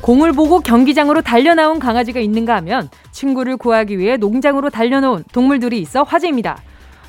공을 0.00 0.32
보고 0.32 0.60
경기장으로 0.60 1.22
달려나온 1.22 1.78
강아지가 1.78 2.18
있는가 2.20 2.56
하면 2.56 2.88
친구를 3.12 3.56
구하기 3.56 3.98
위해 3.98 4.16
농장으로 4.16 4.70
달려놓은 4.70 5.24
동물들이 5.32 5.80
있어 5.80 6.02
화제입니다. 6.02 6.58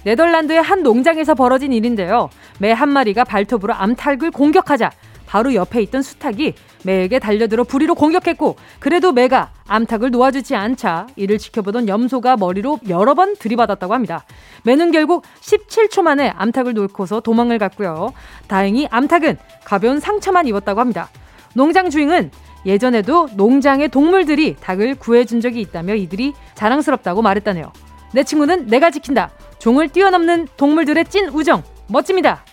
네덜란드의 0.03 0.61
한 0.61 0.83
농장에서 0.83 1.33
벌어진 1.33 1.71
일인데요. 1.71 2.29
매 2.59 2.71
한 2.73 2.89
마리가 2.89 3.23
발톱으로 3.23 3.73
암탉을 3.73 4.31
공격하자 4.31 4.91
바로 5.33 5.55
옆에 5.55 5.81
있던 5.81 6.03
수탉이 6.03 6.53
매에게 6.83 7.17
달려들어 7.17 7.63
부리로 7.63 7.95
공격했고 7.95 8.55
그래도 8.77 9.11
매가 9.11 9.49
암탉을 9.67 10.11
놓아주지 10.11 10.55
않자 10.55 11.07
이를 11.15 11.39
지켜보던 11.39 11.87
염소가 11.87 12.37
머리로 12.37 12.81
여러 12.87 13.15
번 13.15 13.35
들이받았다고 13.35 13.95
합니다. 13.95 14.25
매는 14.61 14.91
결국 14.91 15.23
17초 15.41 16.03
만에 16.03 16.29
암탉을 16.37 16.75
놓고서 16.75 17.21
도망을 17.21 17.57
갔고요. 17.57 18.13
다행히 18.47 18.87
암탉은 18.91 19.37
가벼운 19.65 19.99
상처만 19.99 20.45
입었다고 20.45 20.79
합니다. 20.79 21.09
농장 21.55 21.89
주인은 21.89 22.29
예전에도 22.67 23.27
농장의 23.35 23.89
동물들이 23.89 24.55
닭을 24.57 24.93
구해준 24.99 25.41
적이 25.41 25.61
있다며 25.61 25.95
이들이 25.95 26.33
자랑스럽다고 26.53 27.23
말했다네요. 27.23 27.73
내 28.13 28.23
친구는 28.23 28.67
내가 28.67 28.91
지킨다. 28.91 29.31
종을 29.57 29.89
뛰어넘는 29.89 30.49
동물들의 30.57 31.05
찐 31.05 31.29
우정. 31.29 31.63
멋집니다. 31.87 32.45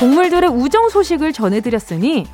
동물들의 0.00 0.48
우정 0.48 0.88
소식을 0.88 1.34
전해드렸으니 1.34 2.24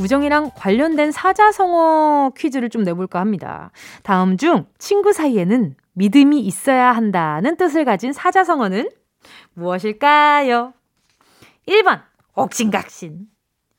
우정이랑 0.00 0.50
관련된 0.56 1.12
사자성어 1.12 2.32
퀴즈를 2.36 2.70
좀 2.70 2.82
내볼까 2.82 3.20
합니다. 3.20 3.70
다음 4.02 4.36
중 4.36 4.66
친구 4.78 5.12
사이에는 5.12 5.76
믿음이 5.92 6.40
있어야 6.40 6.90
한다는 6.90 7.56
뜻을 7.56 7.84
가진 7.84 8.12
사자성어는 8.12 8.90
무엇일까요? 9.52 10.74
1번 11.68 12.02
옥신각신 12.34 13.28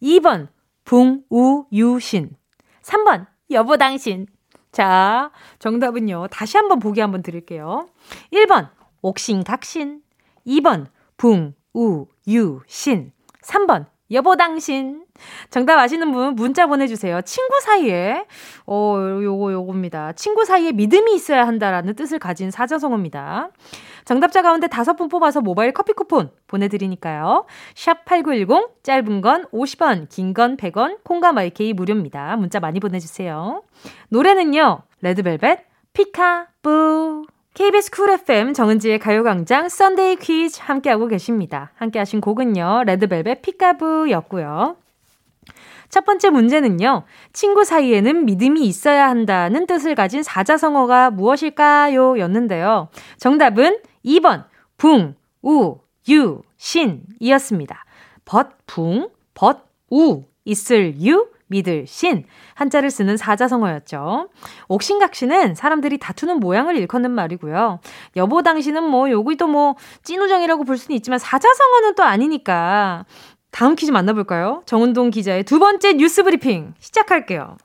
2번 0.02 0.48
붕우유신 0.86 2.38
3번 2.84 3.28
여보당신 3.52 4.28
자 4.72 5.30
정답은요 5.60 6.28
다시 6.32 6.56
한번 6.56 6.80
보기 6.80 7.02
한번 7.02 7.22
드릴게요 7.22 7.90
1번 8.32 8.70
옥신각신 9.02 10.00
2번 10.48 10.86
붕우유신 11.18 13.12
3번 13.46 13.86
여보 14.12 14.36
당신. 14.36 15.04
정답 15.50 15.80
아시는 15.80 16.12
분 16.12 16.36
문자 16.36 16.68
보내주세요. 16.68 17.22
친구 17.24 17.60
사이에, 17.62 18.26
어, 18.68 18.98
요거, 19.24 19.52
요겁니다. 19.52 20.12
친구 20.14 20.46
사이에 20.46 20.72
믿음이 20.74 21.16
있어야 21.16 21.48
한다라는 21.48 21.96
뜻을 21.96 22.20
가진 22.20 22.52
사자성어입니다. 22.52 23.50
정답자 24.04 24.44
가운데 24.44 24.68
다섯 24.68 24.96
분 24.96 25.08
뽑아서 25.10 25.42
모바일 25.42 25.72
커피 25.72 25.94
쿠폰 25.94 26.30
보내드리니까요. 26.46 27.46
샵 27.74 28.06
8910, 28.06 28.84
짧은 28.84 29.22
건 29.22 29.46
50원, 29.52 30.08
긴 30.10 30.34
건 30.36 30.56
100원, 30.58 31.00
콩과 31.04 31.34
My 31.34 31.60
K 31.60 31.74
무료입니다. 31.74 32.36
문자 32.36 32.60
많이 32.60 32.80
보내주세요. 32.80 33.64
노래는요, 34.10 34.84
레드벨벳, 35.02 35.66
Peek-A-Boo. 35.94 37.26
KBS 37.56 37.90
Cool 37.90 38.10
FM 38.10 38.54
정은지의 38.54 39.00
가요광장 39.00 39.70
Sunday 39.70 40.18
퀴즈 40.18 40.60
함께하고 40.62 41.08
계십니다. 41.08 41.72
함께하신 41.76 42.20
곡은요. 42.20 42.84
레드벨벳 42.86 43.42
Peek-A-Boo였고요. 43.42 44.76
첫 45.88 46.04
번째 46.04 46.32
문제는요. 46.32 47.04
친구 47.32 47.64
사이에는 47.64 48.26
믿음이 48.26 48.60
있어야 48.66 49.08
한다는 49.08 49.68
뜻을 49.68 49.96
가진 49.96 50.22
사자성어가 50.22 51.12
무엇일까요? 51.12 52.20
였는데요. 52.20 52.90
정답은 53.20 53.80
2번 54.04 54.44
붕, 54.76 55.16
우, 55.42 55.78
유, 56.10 56.42
신 56.58 57.04
이었습니다. 57.22 57.86
벗, 58.26 58.50
붕, 58.66 59.08
벗, 59.34 59.66
우, 59.90 60.24
있을 60.44 61.02
유, 61.02 61.30
믿을 61.48 61.86
신 61.88 62.26
한자를 62.56 62.90
쓰는 62.90 63.18
사자성어였죠. 63.18 64.30
옥신각신은 64.68 65.56
사람들이 65.56 65.98
다투는 65.98 66.40
모양을 66.40 66.76
일컫는 66.78 67.12
말이고요. 67.12 67.80
여보 68.16 68.42
당신은 68.42 68.84
뭐 68.84 69.12
여기도 69.12 69.48
뭐 69.48 69.76
찐우정이라고 70.04 70.64
볼 70.64 70.78
수는 70.78 70.96
있지만 70.98 71.20
사자성어는 71.20 71.96
또 71.96 72.04
아니니까 72.04 73.06
다음 73.52 73.76
퀴즈 73.76 73.92
만나볼까요? 73.92 74.64
정은동 74.66 75.12
기자의 75.12 75.44
두 75.44 75.60
번째 75.60 75.94
뉴스 75.94 76.24
브리핑 76.24 76.74
시작할게요. 76.80 77.58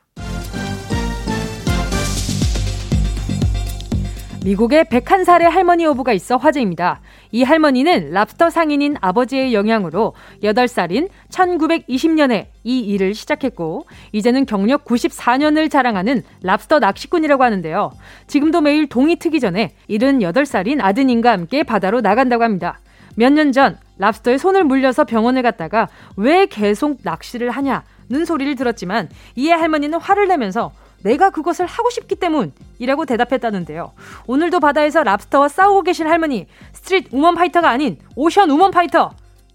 미국의 4.45 4.85
101살의 4.85 5.51
할머니 5.51 5.85
여부가 5.85 6.13
있어 6.15 6.37
화제입니다. 6.37 7.03
이 7.33 7.43
할머니는 7.43 8.11
랍스터 8.11 8.51
상인인 8.51 8.97
아버지의 9.01 9.55
영향으로 9.55 10.15
8살인 10.43 11.09
1920년에 11.31 12.47
이 12.65 12.81
일을 12.81 13.15
시작했고, 13.15 13.87
이제는 14.13 14.47
경력 14.47 14.85
94년을 14.85 15.71
자랑하는 15.71 16.23
랍스터 16.43 16.79
낚시꾼이라고 16.81 17.43
하는데요. 17.43 17.93
지금도 18.27 18.61
매일 18.61 18.89
동이 18.89 19.17
트기 19.17 19.41
전에 19.41 19.73
78살인 19.89 20.79
아드님과 20.81 21.31
함께 21.31 21.63
바다로 21.63 22.01
나간다고 22.01 22.45
합니다. 22.45 22.81
몇 23.17 23.33
년 23.33 23.53
전 23.53 23.77
랍스터에 23.99 24.39
손을 24.39 24.65
물려서 24.65 25.05
병원을 25.05 25.43
갔다가 25.43 25.89
왜 26.17 26.47
계속 26.47 26.99
낚시를 27.03 27.51
하냐는 27.51 28.25
소리를 28.25 28.55
들었지만 28.55 29.09
이에 29.37 29.53
할머니는 29.53 29.99
화를 30.01 30.27
내면서 30.29 30.73
내가 31.03 31.31
그것을 31.31 31.67
하고 31.67 31.91
싶기 31.91 32.17
때문이라고 32.17 33.07
대답했다는데요. 33.07 33.93
오늘도 34.27 34.61
바다에서 34.61 35.03
랍스터와 35.03 35.49
싸우고 35.49 35.83
계신 35.83 36.07
할머니, 36.07 36.47
Street 36.73 37.09
Woman 37.13 37.35
Fighter가 37.35 37.69
아닌 37.69 37.99
Ocean 38.17 38.51
Woman 38.51 38.71
Fighter, 38.71 39.13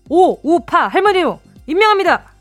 오, 0.10 0.40
우파 0.44 0.88
할머니로 0.88 1.40
임명합니다! 1.68 2.36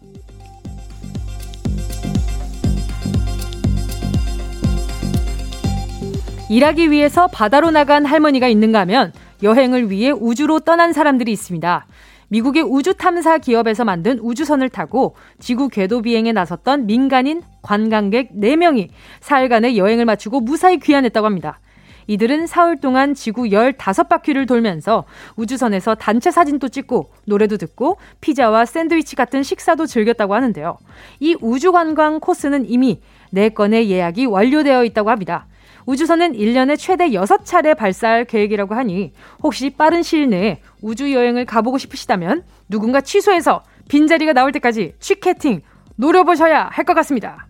일하기 6.50 6.90
위해서 6.90 7.26
바다로 7.26 7.70
나간 7.70 8.04
할머니가 8.04 8.48
있는가 8.48 8.80
하면 8.80 9.12
여행을 9.42 9.90
위해 9.90 10.10
우주로 10.10 10.60
떠난 10.60 10.92
사람들이 10.92 11.32
있습니다. 11.32 11.86
미국의 12.28 12.62
우주 12.62 12.94
탐사 12.94 13.38
기업에서 13.38 13.84
만든 13.84 14.18
우주선을 14.20 14.68
타고 14.68 15.14
지구 15.38 15.68
궤도 15.68 16.02
비행에 16.02 16.32
나섰던 16.32 16.86
민간인 16.86 17.42
관광객 17.62 18.32
4명이 18.34 18.88
사흘간의 19.20 19.78
여행을 19.78 20.04
마치고 20.04 20.40
무사히 20.40 20.78
귀환했다고 20.78 21.26
합니다. 21.26 21.60
이들은 22.06 22.46
사흘 22.46 22.80
동안 22.80 23.14
지구 23.14 23.44
15바퀴를 23.44 24.46
돌면서 24.46 25.04
우주선에서 25.36 25.94
단체 25.94 26.30
사진도 26.30 26.68
찍고 26.68 27.10
노래도 27.24 27.56
듣고 27.56 27.96
피자와 28.20 28.66
샌드위치 28.66 29.16
같은 29.16 29.42
식사도 29.42 29.86
즐겼다고 29.86 30.34
하는데요. 30.34 30.76
이 31.20 31.36
우주 31.40 31.72
관광 31.72 32.20
코스는 32.20 32.68
이미 32.68 33.00
4건의 33.32 33.86
예약이 33.86 34.26
완료되어 34.26 34.84
있다고 34.84 35.10
합니다. 35.10 35.46
우주선은 35.86 36.32
1년에 36.32 36.78
최대 36.78 37.10
6차례 37.10 37.76
발사할 37.76 38.24
계획이라고 38.24 38.74
하니 38.74 39.12
혹시 39.42 39.70
빠른 39.70 40.02
시일 40.02 40.30
내에 40.30 40.60
우주 40.80 41.12
여행을 41.12 41.44
가보고 41.44 41.78
싶으시다면 41.78 42.44
누군가 42.68 43.00
취소해서 43.00 43.62
빈자리가 43.88 44.32
나올 44.32 44.52
때까지 44.52 44.94
취캐팅 44.98 45.60
노려보셔야 45.96 46.68
할 46.72 46.84
것 46.84 46.94
같습니다. 46.94 47.46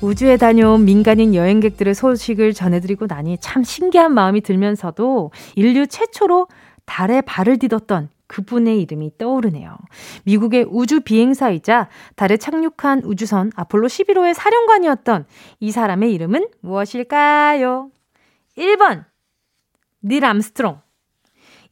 우주에 0.00 0.38
다녀온 0.38 0.86
민간인 0.86 1.34
여행객들의 1.34 1.94
소식을 1.94 2.54
전해드리고 2.54 3.06
나니 3.06 3.36
참 3.38 3.62
신기한 3.62 4.14
마음이 4.14 4.40
들면서도 4.40 5.30
인류 5.56 5.86
최초로 5.86 6.48
달에 6.86 7.20
발을 7.20 7.58
디뎠던 7.58 8.08
그분의 8.30 8.80
이름이 8.82 9.18
떠오르네요. 9.18 9.76
미국의 10.24 10.66
우주 10.68 11.00
비행사이자 11.00 11.88
달에 12.14 12.36
착륙한 12.36 13.02
우주선 13.04 13.50
아폴로 13.56 13.88
11호의 13.88 14.34
사령관이었던 14.34 15.26
이 15.58 15.72
사람의 15.72 16.12
이름은 16.14 16.46
무엇일까요? 16.60 17.90
1번, 18.56 19.04
닐 20.04 20.24
암스트롱. 20.24 20.80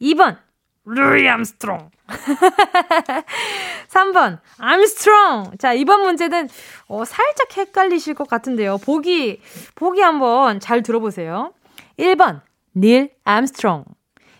2번, 0.01 0.37
루이 0.83 1.29
암스트롱. 1.29 1.91
3번, 3.87 4.39
I'm 4.57 4.85
strong. 4.85 5.51
자, 5.59 5.71
이번 5.71 6.01
문제는 6.01 6.49
어, 6.89 7.05
살짝 7.05 7.55
헷갈리실 7.55 8.15
것 8.15 8.27
같은데요. 8.27 8.79
보기, 8.79 9.41
보기 9.75 10.01
한번 10.01 10.59
잘 10.59 10.83
들어보세요. 10.83 11.53
1번, 11.97 12.41
닐 12.75 13.11
암스트롱. 13.23 13.85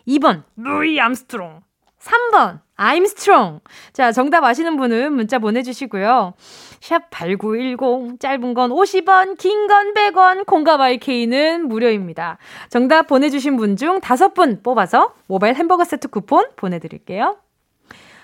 2번, 0.06 0.44
루이 0.58 1.00
암스트롱. 1.00 1.69
3번, 2.00 2.62
I'm 2.78 3.04
strong. 3.04 3.60
자, 3.92 4.12
정답 4.12 4.44
아시는 4.44 4.78
분은 4.78 5.14
문자 5.14 5.38
보내주시고요. 5.38 6.34
샵 6.80 7.10
8910, 7.10 8.20
짧은 8.20 8.54
건 8.54 8.72
50원, 8.72 9.38
긴 9.38 9.68
건 9.68 9.94
100원, 9.94 10.46
콩과 10.46 10.72
My 10.72 10.80
K는 10.82 11.68
무료입니다. 11.68 12.38
정답 12.70 13.08
보내주신 13.08 13.58
분중 13.58 14.00
다섯 14.00 14.34
분 14.34 14.64
뽑아서 14.64 15.14
모바일 15.28 15.56
햄버거 15.56 15.84
세트 15.84 16.08
쿠폰 16.08 16.46
보내드릴게요. 16.56 17.38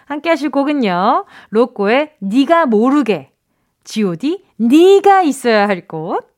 함께 0.06 0.30
하실 0.30 0.50
곡은요. 0.52 1.26
로꼬의 1.50 2.14
니가 2.22 2.66
모르게, 2.68 3.32
god, 3.84 4.46
니가 4.60 5.22
있어야 5.24 5.68
할 5.68 5.88
곳. 5.88 6.34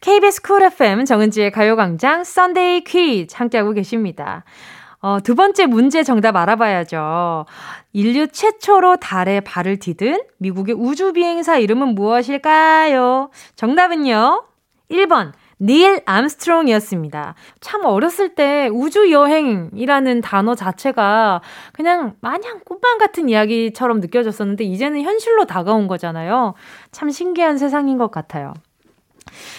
KBS 0.00 0.42
쿨 0.42 0.62
FM 0.64 1.04
정은지의 1.06 1.50
가요광장 1.50 2.24
썬데이 2.24 2.84
퀴즈 2.84 3.34
함께하고 3.36 3.72
계십니다. 3.72 4.44
어, 5.04 5.20
두 5.20 5.34
번째 5.34 5.66
문제 5.66 6.02
정답 6.02 6.34
알아봐야죠. 6.34 7.44
인류 7.92 8.26
최초로 8.26 8.96
달에 8.96 9.40
발을 9.40 9.78
디딘 9.78 10.22
미국의 10.38 10.74
우주 10.78 11.12
비행사 11.12 11.58
이름은 11.58 11.88
무엇일까요? 11.88 13.28
정답은요. 13.54 14.44
1번 14.90 15.32
닐 15.60 16.00
암스트롱이었습니다. 16.06 17.34
참 17.60 17.84
어렸을 17.84 18.34
때 18.34 18.70
우주 18.72 19.12
여행이라는 19.12 20.22
단어 20.22 20.54
자체가 20.54 21.42
그냥 21.74 22.16
마냥 22.22 22.60
꿈만 22.64 22.96
같은 22.96 23.28
이야기처럼 23.28 24.00
느껴졌었는데 24.00 24.64
이제는 24.64 25.02
현실로 25.02 25.44
다가온 25.44 25.86
거잖아요. 25.86 26.54
참 26.92 27.10
신기한 27.10 27.58
세상인 27.58 27.98
것 27.98 28.10
같아요. 28.10 28.54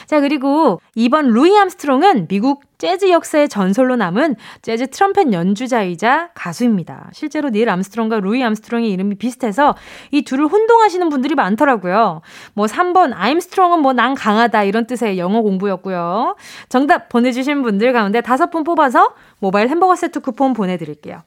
자, 0.06 0.20
그리고 0.20 0.80
이번 0.94 1.32
루이 1.32 1.58
암스트롱은 1.58 2.28
미국 2.28 2.64
재즈 2.78 3.10
역사의 3.10 3.50
전설로 3.50 3.96
남은 3.96 4.36
재즈 4.62 4.88
트럼펫 4.92 5.34
연주자이자 5.34 6.30
가수입니다. 6.36 7.10
실제로 7.14 7.50
닐 7.50 7.70
암스트롱과 7.70 8.20
루이 8.20 8.44
암스트롱의 8.44 8.92
이름이 8.92 9.16
비슷해서 9.16 9.76
이 10.12 10.24
둘을 10.24 10.46
혼동하시는 10.48 11.10
분들이 11.10 11.36
많더라고요. 11.36 12.22
뭐 12.54 12.66
3번 12.68 13.14
I'm 13.16 13.32
strong은 13.32 13.80
뭐 13.80 13.96
난 13.96 14.14
강하다 14.14 14.66
이런 14.66 14.88
뜻의 14.88 15.18
영어 15.18 15.42
공부였고요. 15.42 16.36
정답 16.68 17.08
보내주신 17.08 17.64
분들 17.64 17.94
가운데 17.94 18.20
다섯 18.20 18.50
분 18.50 18.66
뽑아서 18.66 19.14
모바일 19.40 19.70
햄버거 19.70 19.96
세트 19.96 20.20
쿠폰 20.20 20.54
보내드릴게요. 20.54 21.22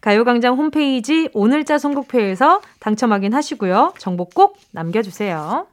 가요광장 0.00 0.56
홈페이지 0.56 1.28
오늘자 1.34 1.76
선곡표에서 1.76 2.62
당첨 2.80 3.12
확인하시고요. 3.12 3.92
정보 3.98 4.24
꼭 4.24 4.56
남겨주세요. 4.72 5.66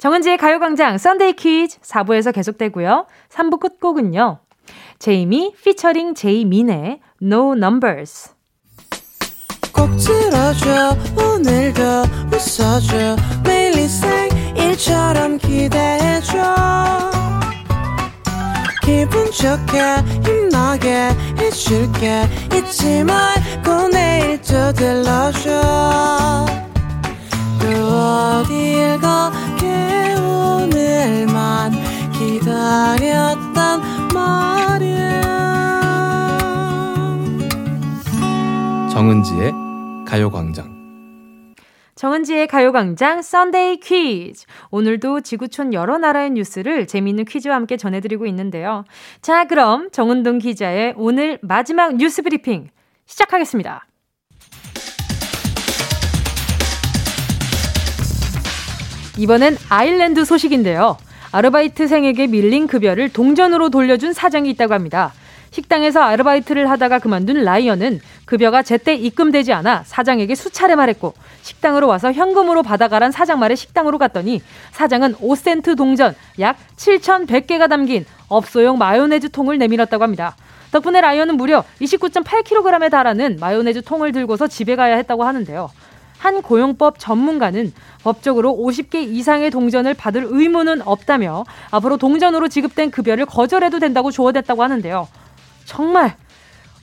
정은지의 0.00 0.38
가요광장 0.38 0.96
썬데이 0.96 1.34
퀴즈 1.34 1.78
4부에서 1.80 2.32
계속되고요. 2.32 3.06
3부 3.28 3.60
끝곡은요. 3.60 4.38
제이미 4.98 5.54
피처링 5.62 6.14
제이민의 6.14 7.00
No 7.22 7.52
Numbers. 7.52 8.30
꼭 9.74 9.90
들어줘 9.98 10.96
오늘도 11.22 11.82
웃어줘. 12.32 13.16
매일 13.44 13.86
생일처럼 13.86 15.36
기대해줘. 15.36 16.56
기분 18.82 19.30
좋게 19.30 19.80
힘나게 20.24 21.10
해줄게. 21.38 22.26
잊지 22.56 23.04
말고 23.04 23.88
내일 23.88 24.40
또 24.40 24.72
들러줘. 24.72 25.50
또 27.60 27.66
어딜 27.68 28.98
가 28.98 29.30
기다렸단 32.70 33.82
말이야 34.14 35.20
정은지의 38.92 39.52
가요광장 40.06 40.78
정은지의 41.96 42.46
가요광장 42.46 43.22
썬데이 43.22 43.80
퀴즈. 43.80 44.46
오늘도 44.70 45.22
지구촌 45.22 45.74
여러 45.74 45.98
나라의 45.98 46.30
뉴스를 46.30 46.86
재미있는 46.86 47.24
퀴즈와 47.24 47.56
함께 47.56 47.76
전해드리고 47.76 48.24
있는데요. 48.26 48.84
자, 49.20 49.46
그럼 49.46 49.90
정은동 49.90 50.38
기자의 50.38 50.94
오늘 50.96 51.40
마지막 51.42 51.96
뉴스 51.96 52.22
브리핑 52.22 52.68
시작하겠습니다. 53.04 53.86
이번엔 59.18 59.56
아일랜드 59.68 60.24
소식인데요. 60.24 60.96
아르바이트생에게 61.32 62.26
밀린 62.26 62.66
급여를 62.66 63.08
동전으로 63.12 63.70
돌려준 63.70 64.12
사장이 64.12 64.50
있다고 64.50 64.74
합니다. 64.74 65.12
식당에서 65.50 66.00
아르바이트를 66.00 66.70
하다가 66.70 67.00
그만둔 67.00 67.42
라이언은 67.42 68.00
급여가 68.24 68.62
제때 68.62 68.94
입금되지 68.94 69.52
않아 69.52 69.82
사장에게 69.84 70.34
수차례 70.34 70.76
말했고 70.76 71.14
식당으로 71.42 71.88
와서 71.88 72.12
현금으로 72.12 72.62
받아가란 72.62 73.10
사장 73.10 73.40
말에 73.40 73.56
식당으로 73.56 73.98
갔더니 73.98 74.42
사장은 74.70 75.16
5센트 75.16 75.76
동전 75.76 76.14
약 76.38 76.56
7,100개가 76.76 77.68
담긴 77.68 78.04
업소용 78.28 78.78
마요네즈 78.78 79.30
통을 79.30 79.58
내밀었다고 79.58 80.04
합니다. 80.04 80.36
덕분에 80.70 81.00
라이언은 81.00 81.36
무려 81.36 81.64
29.8kg에 81.80 82.90
달하는 82.90 83.38
마요네즈 83.40 83.82
통을 83.82 84.12
들고서 84.12 84.46
집에 84.46 84.76
가야 84.76 84.96
했다고 84.96 85.24
하는데요. 85.24 85.70
한 86.20 86.42
고용법 86.42 86.98
전문가는 86.98 87.72
법적으로 88.04 88.52
50개 88.52 88.96
이상의 88.96 89.50
동전을 89.50 89.94
받을 89.94 90.26
의무는 90.28 90.82
없다며 90.86 91.44
앞으로 91.70 91.96
동전으로 91.96 92.48
지급된 92.48 92.90
급여를 92.90 93.24
거절해도 93.24 93.78
된다고 93.78 94.10
조언했다고 94.10 94.62
하는데요. 94.62 95.08
정말 95.64 96.14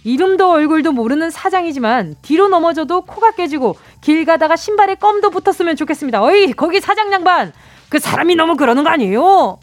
이름도 0.03 0.49
얼굴도 0.49 0.91
모르는 0.91 1.29
사장이지만 1.29 2.15
뒤로 2.23 2.47
넘어져도 2.47 3.01
코가 3.01 3.31
깨지고 3.31 3.75
길 4.01 4.25
가다가 4.25 4.55
신발에 4.55 4.95
껌도 4.95 5.29
붙었으면 5.29 5.75
좋겠습니다. 5.75 6.23
어이 6.23 6.53
거기 6.53 6.79
사장 6.79 7.11
양반 7.13 7.53
그 7.89 7.99
사람이 7.99 8.35
너무 8.35 8.55
그러는 8.55 8.83
거 8.83 8.89
아니에요? 8.89 9.59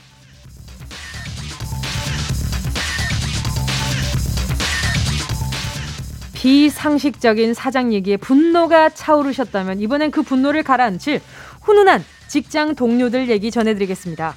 비상식적인 6.45 7.55
사장 7.55 7.95
얘기에 7.95 8.19
분노가 8.19 8.91
차오르셨다면 8.91 9.81
이번엔 9.81 10.11
그 10.11 10.21
분노를 10.21 10.63
가라앉힐 10.63 11.23
훈훈한 11.63 12.05
직장 12.29 12.75
동료들 12.75 13.31
얘기 13.31 13.51
전해드리겠습니다. 13.51 14.35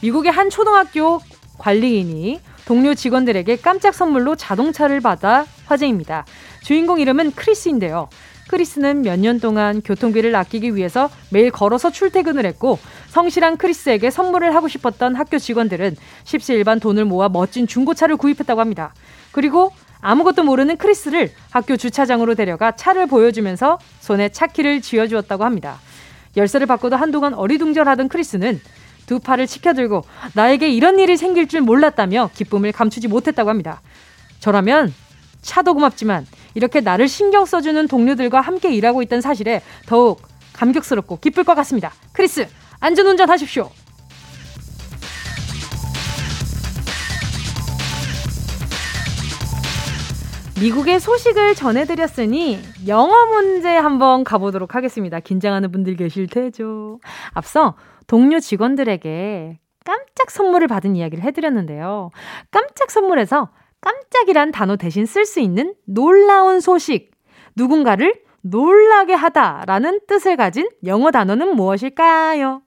미국의 0.00 0.30
한 0.30 0.48
초등학교 0.48 1.18
관리인이 1.58 2.40
동료 2.66 2.94
직원들에게 2.94 3.56
깜짝 3.56 3.94
선물로 3.94 4.36
자동차를 4.36 5.00
받아 5.00 5.44
화제입니다. 5.66 6.24
주인공 6.62 7.00
이름은 7.00 7.32
크리스인데요. 7.32 8.08
크리스는 8.48 9.02
몇 9.02 9.18
년 9.18 9.40
동안 9.40 9.82
교통비를 9.82 10.36
아끼기 10.36 10.76
위해서 10.76 11.10
매일 11.30 11.50
걸어서 11.50 11.90
출퇴근을 11.90 12.46
했고 12.46 12.78
성실한 13.08 13.56
크리스에게 13.56 14.12
선물을 14.12 14.54
하고 14.54 14.68
싶었던 14.68 15.16
학교 15.16 15.36
직원들은 15.36 15.96
십시일반 16.22 16.78
돈을 16.78 17.06
모아 17.06 17.28
멋진 17.28 17.66
중고차를 17.66 18.18
구입했다고 18.18 18.60
합니다. 18.60 18.94
그리고 19.32 19.72
아무것도 20.00 20.42
모르는 20.44 20.76
크리스를 20.76 21.30
학교 21.50 21.76
주차장으로 21.76 22.34
데려가 22.34 22.72
차를 22.72 23.06
보여주면서 23.06 23.78
손에 24.00 24.28
차키를 24.30 24.80
쥐어주었다고 24.80 25.44
합니다. 25.44 25.78
열쇠를 26.36 26.66
받고도 26.66 26.96
한동안 26.96 27.34
어리둥절하던 27.34 28.08
크리스는 28.08 28.60
두 29.06 29.18
팔을 29.18 29.46
치켜들고 29.46 30.04
나에게 30.34 30.68
이런 30.70 30.98
일이 31.00 31.16
생길 31.16 31.48
줄 31.48 31.60
몰랐다며 31.62 32.30
기쁨을 32.34 32.72
감추지 32.72 33.08
못했다고 33.08 33.50
합니다. 33.50 33.80
저라면 34.38 34.94
차도 35.42 35.74
고맙지만 35.74 36.26
이렇게 36.54 36.80
나를 36.80 37.08
신경 37.08 37.44
써주는 37.44 37.88
동료들과 37.88 38.40
함께 38.40 38.72
일하고 38.72 39.02
있다는 39.02 39.20
사실에 39.20 39.62
더욱 39.86 40.22
감격스럽고 40.52 41.18
기쁠 41.18 41.44
것 41.44 41.54
같습니다. 41.56 41.92
크리스, 42.12 42.46
안전운전 42.80 43.28
하십시오. 43.28 43.70
미국의 50.60 51.00
소식을 51.00 51.54
전해드렸으니 51.54 52.58
영어 52.86 53.26
문제 53.26 53.70
한번 53.70 54.24
가보도록 54.24 54.74
하겠습니다. 54.74 55.18
긴장하는 55.18 55.72
분들 55.72 55.96
계실 55.96 56.26
테죠. 56.26 57.00
앞서 57.32 57.78
동료 58.06 58.40
직원들에게 58.40 59.58
깜짝 59.86 60.30
선물을 60.30 60.68
받은 60.68 60.96
이야기를 60.96 61.24
해드렸는데요. 61.24 62.10
깜짝 62.50 62.90
선물에서 62.90 63.50
깜짝이란 63.80 64.52
단어 64.52 64.76
대신 64.76 65.06
쓸 65.06 65.24
수 65.24 65.40
있는 65.40 65.74
놀라운 65.86 66.60
소식, 66.60 67.10
누군가를 67.56 68.20
놀라게 68.42 69.14
하다 69.14 69.64
라는 69.66 70.00
뜻을 70.06 70.36
가진 70.36 70.68
영어 70.84 71.10
단어는 71.10 71.56
무엇일까요? 71.56 72.60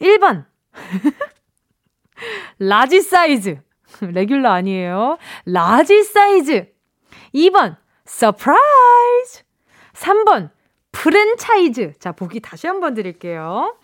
1번. 0.00 0.46
large 2.58 3.00
size. 3.00 3.60
regular 4.02 4.50
아니에요. 4.50 5.18
large 5.46 6.02
size. 6.02 6.73
2번, 7.34 7.76
surprise. 8.04 9.42
3번, 9.94 10.50
프랜차이즈. 10.92 11.94
자, 11.98 12.12
보기 12.12 12.40
다시 12.40 12.66
한번 12.66 12.94
드릴게요. 12.94 13.76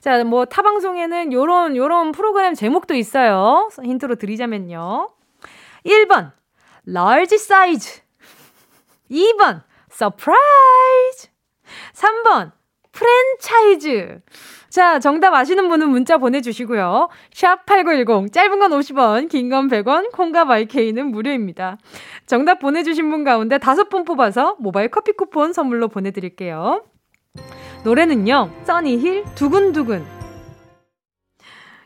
자, 0.00 0.22
뭐, 0.24 0.44
타방송에는 0.44 1.32
요런, 1.32 1.76
요런 1.76 2.12
프로그램 2.12 2.54
제목도 2.54 2.94
있어요. 2.94 3.70
힌트로 3.82 4.16
드리자면요. 4.16 5.08
1번, 5.84 6.32
large 6.86 7.34
size. 7.34 8.02
2번, 9.10 9.62
surprise. 9.90 11.30
3번, 11.94 12.52
프랜차이즈. 12.92 14.20
자, 14.70 14.98
정답 14.98 15.32
아시는 15.34 15.68
분은 15.68 15.88
문자 15.88 16.18
보내주시고요. 16.18 17.08
샵 17.32 17.64
8910, 17.66 18.32
짧은 18.32 18.58
건 18.58 18.70
50원, 18.72 19.28
긴 19.28 19.48
건 19.48 19.68
100원, 19.68 20.12
콩과 20.12 20.44
마이케이는 20.44 21.06
무료입니다. 21.10 21.78
정답 22.26 22.58
보내주신 22.58 23.10
분 23.10 23.24
가운데 23.24 23.56
다섯 23.58 23.88
분 23.88 24.04
뽑아서 24.04 24.56
모바일 24.58 24.88
커피 24.88 25.12
쿠폰 25.12 25.52
선물로 25.54 25.88
보내드릴게요. 25.88 26.84
노래는요, 27.84 28.50
써니힐 28.64 29.24
두근두근. 29.34 30.04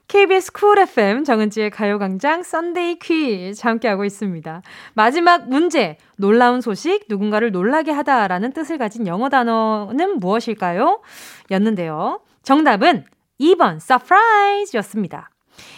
KBS 0.09 0.53
쿨 0.53 0.79
FM 0.81 1.25
정은지의 1.25 1.71
가요광장 1.71 2.43
썬데이 2.43 2.99
퀴즈 2.99 3.63
함께하고 3.63 4.05
있습니다. 4.05 4.61
마지막 4.93 5.49
문제. 5.49 5.97
놀라운 6.17 6.61
소식, 6.61 7.05
누군가를 7.09 7.51
놀라게 7.51 7.93
하다라는 7.93 8.53
뜻을 8.53 8.77
가진 8.77 9.07
영어 9.07 9.31
단어는 9.31 10.19
무엇일까요? 10.19 11.01
였는데요. 11.51 12.21
정답은 12.43 13.05
2번, 13.41 13.77
surprise 13.77 14.77
였습니다. 14.79 15.31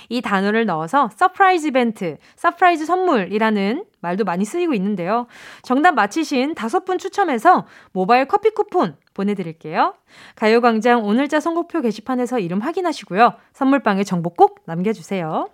이 0.08 0.20
단어를 0.20 0.66
넣어서 0.66 1.10
surprise 1.14 1.68
이벤트, 1.68 2.16
surprise 2.36 2.86
선물이라는 2.86 3.84
말도 4.00 4.24
많이 4.24 4.44
쓰이고 4.44 4.74
있는데요. 4.74 5.26
정답 5.62 5.94
맞히신 5.94 6.54
다섯 6.54 6.84
분 6.84 6.98
추첨해서 6.98 7.66
모바일 7.92 8.26
커피 8.26 8.50
쿠폰 8.50 8.96
보내드릴게요. 9.14 9.94
가요광장 10.36 11.04
오늘자 11.04 11.40
선곡표 11.40 11.80
게시판에서 11.80 12.38
이름 12.38 12.60
확인하시고요. 12.60 13.34
선물방에 13.52 14.04
정보 14.04 14.30
꼭 14.30 14.60
남겨주세요. 14.66 15.48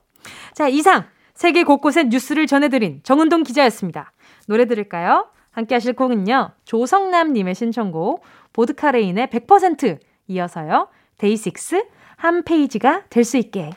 자, 0.54 0.68
이상 0.68 1.04
세계 1.34 1.62
곳곳의 1.62 2.08
뉴스를 2.08 2.46
전해드린 2.46 3.00
정은동 3.02 3.44
기자였습니다. 3.44 4.12
노래 4.46 4.66
들을까요? 4.66 5.28
함께 5.52 5.74
하실 5.74 5.94
곡은요. 5.94 6.50
조성남님의 6.64 7.54
신청곡 7.54 8.22
보드카레인의 8.52 9.28
100% 9.28 9.98
이어서요. 10.28 10.88
데이식스 11.20 11.86
한 12.16 12.42
페이지가 12.42 13.04
될 13.10 13.24
수 13.24 13.36
있게 13.36 13.70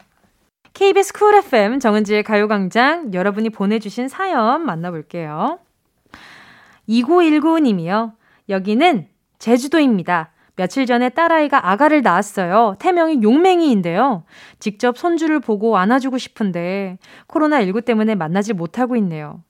KBS 0.73 1.13
쿨 1.13 1.35
FM 1.35 1.79
정은지의 1.79 2.23
가요광장 2.23 3.13
여러분이 3.13 3.51
보내주신 3.51 4.07
사연 4.07 4.65
만나볼게요. 4.65 5.59
2919님이요. 6.89 8.13
여기는 8.49 9.07
제주도입니다. 9.37 10.31
며칠 10.55 10.85
전에 10.85 11.09
딸아이가 11.09 11.69
아가를 11.71 12.01
낳았어요. 12.01 12.75
태명이 12.79 13.21
용맹이인데요. 13.23 14.23
직접 14.59 14.97
손주를 14.97 15.39
보고 15.39 15.77
안아주고 15.77 16.17
싶은데 16.17 16.97
코로나19 17.27 17.85
때문에 17.85 18.15
만나지 18.15 18.53
못하고 18.53 18.95
있네요. 18.97 19.43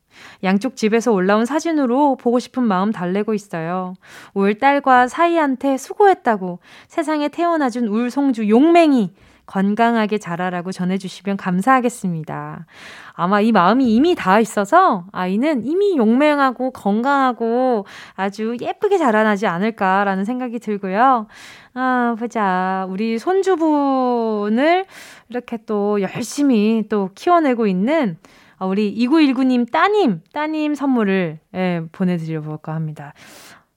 양쪽 0.43 0.76
집에서 0.76 1.11
올라온 1.11 1.45
사진으로 1.45 2.16
보고 2.18 2.39
싶은 2.39 2.64
마음 2.64 2.91
달래고 2.91 3.34
있어요. 3.34 3.93
울 4.34 4.57
딸과 4.57 5.07
사이한테 5.07 5.78
수고했다고 5.78 6.59
세상에 6.88 7.28
태어나준 7.30 7.88
울 7.88 8.09
송주 8.09 8.49
용맹이 8.49 9.11
건강하게 9.45 10.18
자라라고 10.20 10.72
전해주시면 10.72 11.38
감사하겠습니다. 11.38 12.66
아마 13.14 13.41
이 13.41 13.51
마음이 13.51 13.93
이미 13.93 14.16
닿아 14.16 14.39
있어서 14.39 15.05
아이는 15.11 15.66
이미 15.66 15.97
용맹하고 15.97 16.72
건강하고 16.72 17.86
아주 18.16 18.55
예쁘게 18.59 18.97
자라나지 18.97 19.45
않을까라는 19.47 20.26
생각이 20.26 20.59
들고요. 20.59 21.28
아, 21.74 22.16
보자. 22.18 22.86
우리 22.89 23.20
손주분을 23.20 24.86
이렇게 25.30 25.57
또 25.66 26.01
열심히 26.01 26.86
또 26.89 27.09
키워내고 27.14 27.68
있는 27.68 28.18
우리 28.66 28.95
2919님 28.95 29.72
따님, 29.72 30.22
따님 30.34 30.76
선물을 30.76 31.39
예, 31.55 31.82
보내드려볼까 31.91 32.74
합니다. 32.74 33.14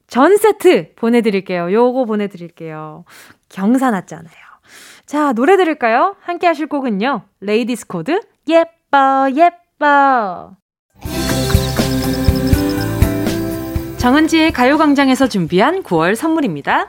전 0.07 0.37
세트 0.37 0.95
보내드릴게요. 0.95 1.73
요거 1.73 2.05
보내드릴게요. 2.05 3.05
경사 3.49 3.91
났잖아요. 3.91 4.35
자, 5.05 5.33
노래 5.33 5.57
들을까요? 5.57 6.17
함께 6.21 6.47
하실 6.47 6.67
곡은요. 6.67 7.23
레이디스 7.41 7.87
코드, 7.87 8.21
예뻐, 8.49 9.29
예뻐. 9.35 10.57
정은지의 13.99 14.53
가요광장에서 14.53 15.29
준비한 15.29 15.83
9월 15.83 16.15
선물입니다. 16.15 16.89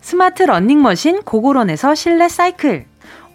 스마트 0.00 0.44
러닝머신 0.44 1.22
고고런에서 1.22 1.94
실내 1.96 2.28
사이클. 2.28 2.84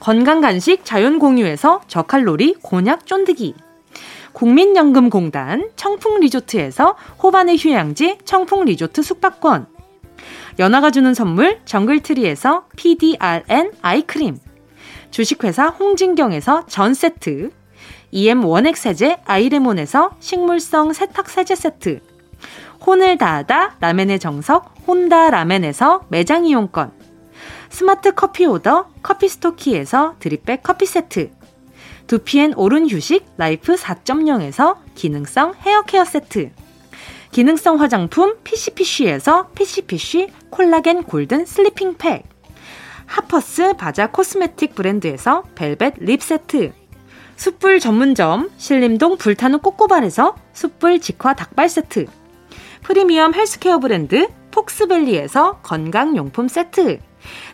건강간식 0.00 0.84
자연공유에서 0.84 1.82
저칼로리 1.88 2.54
곤약 2.62 3.06
쫀득이. 3.06 3.54
국민연금공단 4.32 5.70
청풍리조트에서 5.74 6.96
호반의 7.22 7.56
휴양지 7.58 8.18
청풍리조트 8.24 9.02
숙박권. 9.02 9.66
연아가 10.58 10.90
주는 10.90 11.14
선물 11.14 11.58
정글트리에서 11.64 12.66
PDRN 12.76 13.72
아이크림. 13.82 14.38
주식회사 15.10 15.68
홍진경에서 15.68 16.66
전세트. 16.66 17.50
EM 18.10 18.44
원액 18.44 18.76
세제 18.76 19.16
아이레몬에서 19.24 20.12
식물성 20.20 20.92
세탁 20.92 21.28
세제 21.28 21.54
세트. 21.54 22.00
혼을 22.86 23.18
다하다 23.18 23.76
라멘의 23.80 24.18
정석 24.18 24.74
혼다 24.86 25.30
라멘에서 25.30 26.02
매장 26.08 26.46
이용권. 26.46 26.97
스마트 27.78 28.12
커피 28.12 28.44
오더 28.44 28.90
커피 29.04 29.28
스토키에서 29.28 30.16
드립백 30.18 30.64
커피 30.64 30.84
세트. 30.84 31.30
두피엔 32.08 32.54
옳은 32.56 32.90
휴식 32.90 33.24
라이프 33.36 33.76
4.0에서 33.76 34.78
기능성 34.96 35.54
헤어 35.64 35.82
케어 35.82 36.04
세트. 36.04 36.50
기능성 37.30 37.80
화장품 37.80 38.36
피시피쉬에서 38.42 39.50
피시피쉬 39.54 40.28
콜라겐 40.50 41.04
골든 41.04 41.46
슬리핑 41.46 41.94
팩. 41.98 42.24
하퍼스 43.06 43.74
바자 43.74 44.10
코스메틱 44.10 44.74
브랜드에서 44.74 45.44
벨벳 45.54 45.94
립 45.98 46.20
세트. 46.20 46.72
숯불 47.36 47.78
전문점 47.78 48.50
신림동 48.56 49.18
불타는 49.18 49.60
꼬꼬발에서 49.60 50.34
숯불 50.52 50.98
직화 50.98 51.34
닭발 51.34 51.68
세트. 51.68 52.06
프리미엄 52.82 53.34
헬스케어 53.34 53.78
브랜드 53.78 54.26
폭스밸리에서 54.50 55.60
건강용품 55.62 56.48
세트. 56.48 57.06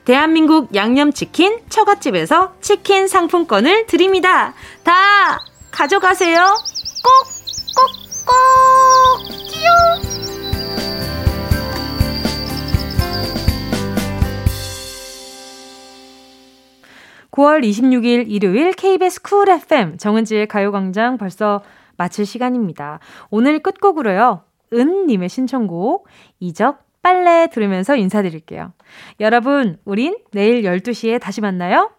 대한민국 0.05 0.75
양념치킨 0.75 1.61
처갓집에서 1.69 2.55
치킨 2.61 3.09
상품권을 3.09 3.87
드립니다. 3.87 4.55
다 4.83 4.93
가져가세요. 5.71 6.39
꼭, 7.03 7.13
꼭, 7.77 7.89
꼭! 8.27 8.35
끼용! 9.49 10.15
9월 17.31 17.65
26일 17.65 18.27
일요일 18.29 18.73
KBS 18.73 19.23
쿨 19.23 19.49
FM 19.49 19.99
정은지의 19.99 20.47
가요광장 20.47 21.19
벌써 21.19 21.63
마칠 21.97 22.27
시간입니다. 22.27 23.01
오늘 23.31 23.59
끝곡으로요. 23.59 24.43
은님의 24.73 25.29
신청곡 25.29 26.07
이적 26.41 26.85
빨래 27.05 27.49
들으면서 27.53 27.97
인사드릴게요. 27.97 28.73
여러분, 29.21 29.79
우린 29.85 30.17
내일 30.33 30.63
12시에 30.63 31.21
다시 31.21 31.43
만나요. 31.43 31.91